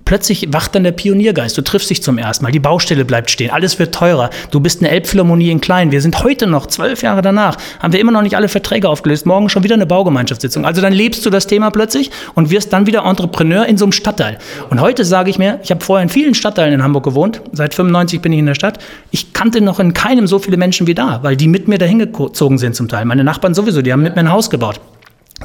[0.06, 1.58] Plötzlich wacht dann der Pioniergeist.
[1.58, 2.52] Du triffst dich zum ersten Mal.
[2.52, 3.50] Die Baustelle bleibt stehen.
[3.50, 4.30] Alles wird teurer.
[4.52, 5.92] Du bist eine Elbphilharmonie in klein.
[5.92, 9.26] Wir sind heute noch, zwölf Jahre danach, haben wir immer noch nicht alle Verträge aufgelöst.
[9.26, 10.64] Morgen schon wieder eine Baugemeinschaftssitzung.
[10.64, 13.94] Also dann lebst du das Thema plötzlich und wirst dann wieder Entrepreneur in so einem
[13.94, 14.38] Stadtteil.
[14.70, 17.42] Und heute sage ich mir, ich habe vorher in vielen Stadtteilen in Hamburg gewohnt.
[17.52, 18.78] Seit 95 bin ich in der Stadt.
[19.10, 21.98] Ich kannte noch in keinem so viele Menschen wie da, weil die mit mir dahin
[21.98, 23.06] gezogen sind zum Teil.
[23.06, 24.80] Meine Nachbarn sowieso, die haben mit mir ein Haus gebaut.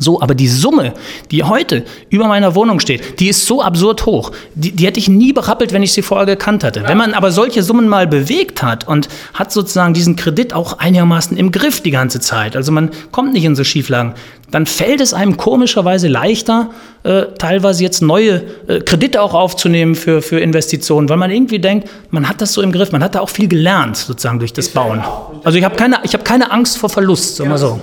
[0.00, 0.94] So, aber die Summe,
[1.30, 4.32] die heute über meiner Wohnung steht, die ist so absurd hoch.
[4.54, 6.82] Die, die hätte ich nie berappelt, wenn ich sie vorher gekannt hatte.
[6.86, 11.36] Wenn man aber solche Summen mal bewegt hat und hat sozusagen diesen Kredit auch einigermaßen
[11.36, 14.14] im Griff die ganze Zeit, also man kommt nicht in so Schieflagen,
[14.50, 16.70] dann fällt es einem komischerweise leichter,
[17.02, 21.88] äh, teilweise jetzt neue äh, Kredite auch aufzunehmen für, für Investitionen, weil man irgendwie denkt,
[22.10, 24.68] man hat das so im Griff, man hat da auch viel gelernt sozusagen durch das
[24.70, 25.04] Bauen.
[25.44, 27.80] Also ich habe keine, hab keine Angst vor Verlust, sagen wir so.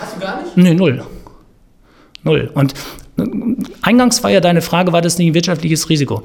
[0.00, 0.56] Hast du gar nicht?
[0.56, 1.02] Nee, null.
[2.22, 2.50] Null.
[2.54, 2.74] Und
[3.18, 3.24] äh,
[3.82, 6.22] eingangs war ja deine Frage, war das nicht ein wirtschaftliches Risiko?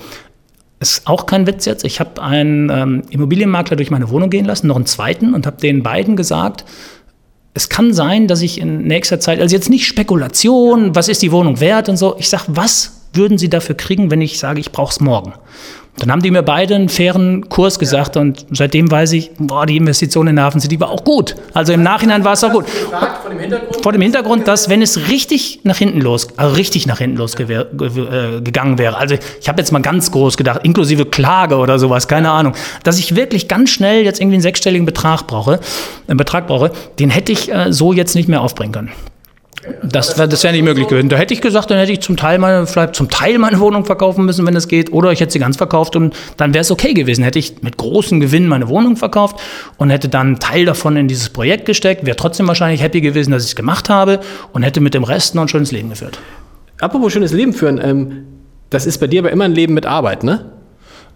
[0.79, 1.85] Ist auch kein Witz jetzt.
[1.85, 5.57] Ich habe einen ähm, Immobilienmakler durch meine Wohnung gehen lassen, noch einen zweiten, und habe
[5.57, 6.65] den beiden gesagt,
[7.53, 11.31] es kann sein, dass ich in nächster Zeit, also jetzt nicht Spekulation, was ist die
[11.31, 14.73] Wohnung wert und so, ich sage, was würden Sie dafür kriegen, wenn ich sage, ich
[14.73, 15.33] brauche es morgen?
[15.97, 18.21] Dann haben die mir beide einen fairen Kurs gesagt ja.
[18.21, 21.35] und seitdem weiß ich, boah, die Investition in der Hafen City war auch gut.
[21.53, 22.65] Also im Nachhinein war es auch gut.
[22.67, 26.85] Vor dem, Hintergrund, vor dem Hintergrund, dass wenn es richtig nach hinten los, also richtig
[26.85, 27.61] nach hinten los ja.
[27.61, 32.09] Äh, gegangen wäre, also ich habe jetzt mal ganz groß gedacht, inklusive Klage oder sowas,
[32.09, 35.59] keine Ahnung, dass ich wirklich ganz schnell jetzt irgendwie einen sechsstelligen Betrag brauche,
[36.07, 38.91] einen Betrag brauche, den hätte ich äh, so jetzt nicht mehr aufbringen können.
[39.83, 41.09] Das wäre das wär nicht möglich gewesen.
[41.09, 43.85] Da hätte ich gesagt, dann hätte ich zum Teil, meine, vielleicht zum Teil meine Wohnung
[43.85, 46.71] verkaufen müssen, wenn es geht, oder ich hätte sie ganz verkauft und dann wäre es
[46.71, 47.23] okay gewesen.
[47.23, 49.37] Hätte ich mit großem Gewinn meine Wohnung verkauft
[49.77, 53.31] und hätte dann einen Teil davon in dieses Projekt gesteckt, wäre trotzdem wahrscheinlich happy gewesen,
[53.31, 54.19] dass ich es gemacht habe
[54.53, 56.19] und hätte mit dem Rest noch ein schönes Leben geführt.
[56.79, 58.25] Apropos schönes Leben führen, ähm,
[58.69, 60.51] das ist bei dir aber immer ein Leben mit Arbeit, ne?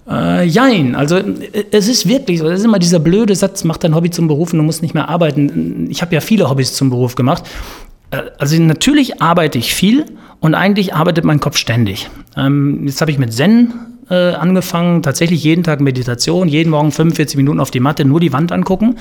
[0.09, 3.77] Äh, jein, also äh, es ist wirklich so, das ist immer dieser blöde Satz, mach
[3.77, 5.87] dein Hobby zum Beruf und du musst nicht mehr arbeiten.
[5.91, 7.43] Ich habe ja viele Hobbys zum Beruf gemacht
[8.37, 10.05] also natürlich arbeite ich viel
[10.39, 12.09] und eigentlich arbeitet mein Kopf ständig.
[12.35, 13.73] Ähm, jetzt habe ich mit Zen
[14.09, 18.33] äh, angefangen, tatsächlich jeden Tag Meditation, jeden Morgen 45 Minuten auf die Matte, nur die
[18.33, 18.95] Wand angucken.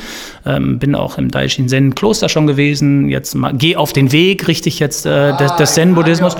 [0.44, 3.08] Ähm, bin auch im Daishin Zen Kloster schon gewesen.
[3.08, 6.36] Jetzt gehe auf den Weg, richtig jetzt äh, des, des Zen-Buddhismus.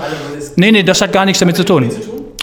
[0.57, 1.91] Nee, nee, das hat gar nichts damit zu tun.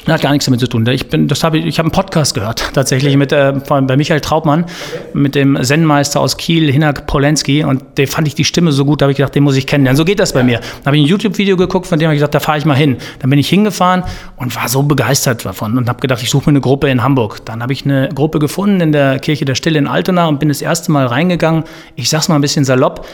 [0.05, 0.85] Das hat gar nichts damit zu tun.
[0.87, 4.21] Ich bin, das habe ich, ich habe einen Podcast gehört, tatsächlich mit äh, bei Michael
[4.21, 4.65] Traubmann,
[5.13, 9.01] mit dem Zen-Meister aus Kiel, Hinak Polenski, und der fand ich die Stimme so gut,
[9.01, 9.97] da habe ich gedacht, den muss ich kennenlernen.
[9.97, 10.59] So geht das bei mir.
[10.59, 12.75] Dann habe ich ein YouTube-Video geguckt, von dem habe ich gesagt, da fahre ich mal
[12.75, 12.97] hin.
[13.19, 14.03] Dann bin ich hingefahren
[14.37, 17.43] und war so begeistert davon und habe gedacht, ich suche mir eine Gruppe in Hamburg.
[17.45, 20.49] Dann habe ich eine Gruppe gefunden in der Kirche der Stille in Altona und bin
[20.49, 21.63] das erste Mal reingegangen.
[21.95, 23.07] Ich sag's mal ein bisschen salopp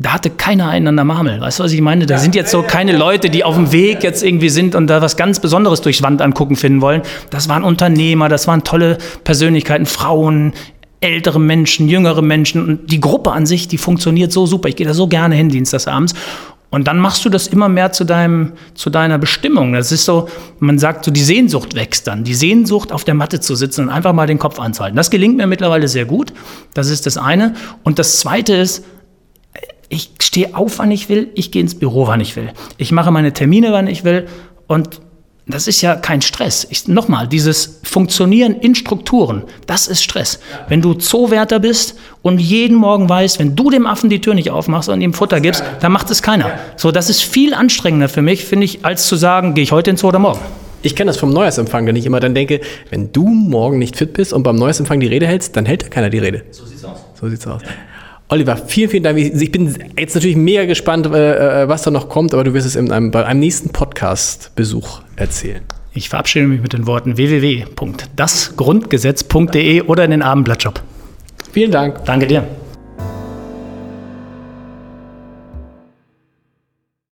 [0.00, 1.42] da hatte keiner einen an der Marmel.
[1.42, 2.06] Weißt du, was ich meine?
[2.06, 5.02] Da sind jetzt so keine Leute, die auf dem Weg jetzt irgendwie sind und da
[5.02, 7.02] was ganz Besonderes durchs Wand angucken finden wollen.
[7.28, 10.54] Das waren Unternehmer, das waren tolle Persönlichkeiten, Frauen,
[11.00, 12.66] ältere Menschen, jüngere Menschen.
[12.66, 14.70] Und die Gruppe an sich, die funktioniert so super.
[14.70, 16.14] Ich gehe da so gerne hin, dienstagsabends.
[16.70, 19.74] Und dann machst du das immer mehr zu, deinem, zu deiner Bestimmung.
[19.74, 20.28] Das ist so,
[20.60, 22.24] man sagt so, die Sehnsucht wächst dann.
[22.24, 24.96] Die Sehnsucht, auf der Matte zu sitzen und einfach mal den Kopf anzuhalten.
[24.96, 26.32] Das gelingt mir mittlerweile sehr gut.
[26.72, 27.54] Das ist das eine.
[27.82, 28.84] Und das zweite ist,
[29.90, 32.50] ich stehe auf, wann ich will, ich gehe ins Büro, wann ich will.
[32.78, 34.26] Ich mache meine Termine, wann ich will.
[34.68, 35.00] Und
[35.48, 36.64] das ist ja kein Stress.
[36.70, 40.38] Ich, nochmal, dieses Funktionieren in Strukturen, das ist Stress.
[40.68, 44.50] Wenn du Zoowärter bist und jeden Morgen weißt, wenn du dem Affen die Tür nicht
[44.50, 46.52] aufmachst und ihm Futter gibst, dann macht es keiner.
[46.76, 49.90] So, das ist viel anstrengender für mich, finde ich, als zu sagen, gehe ich heute
[49.90, 50.40] ins Zoo oder morgen.
[50.82, 52.60] Ich kenne das vom Neujahrsempfang, wenn ich immer dann denke,
[52.90, 55.88] wenn du morgen nicht fit bist und beim Neujahrsempfang die Rede hältst, dann hält ja
[55.88, 56.44] keiner die Rede.
[56.52, 57.00] So sieht's aus.
[57.20, 57.60] So sieht's aus.
[58.32, 59.18] Oliver, vielen, vielen Dank.
[59.18, 62.64] Ich bin jetzt natürlich mega gespannt, äh, äh, was da noch kommt, aber du wirst
[62.64, 65.62] es in einem, bei einem nächsten Podcast-Besuch erzählen.
[65.92, 70.80] Ich verabschiede mich mit den Worten www.dasgrundgesetz.de oder in den Abendblattshop.
[71.50, 72.04] Vielen Dank.
[72.04, 72.44] Danke dir.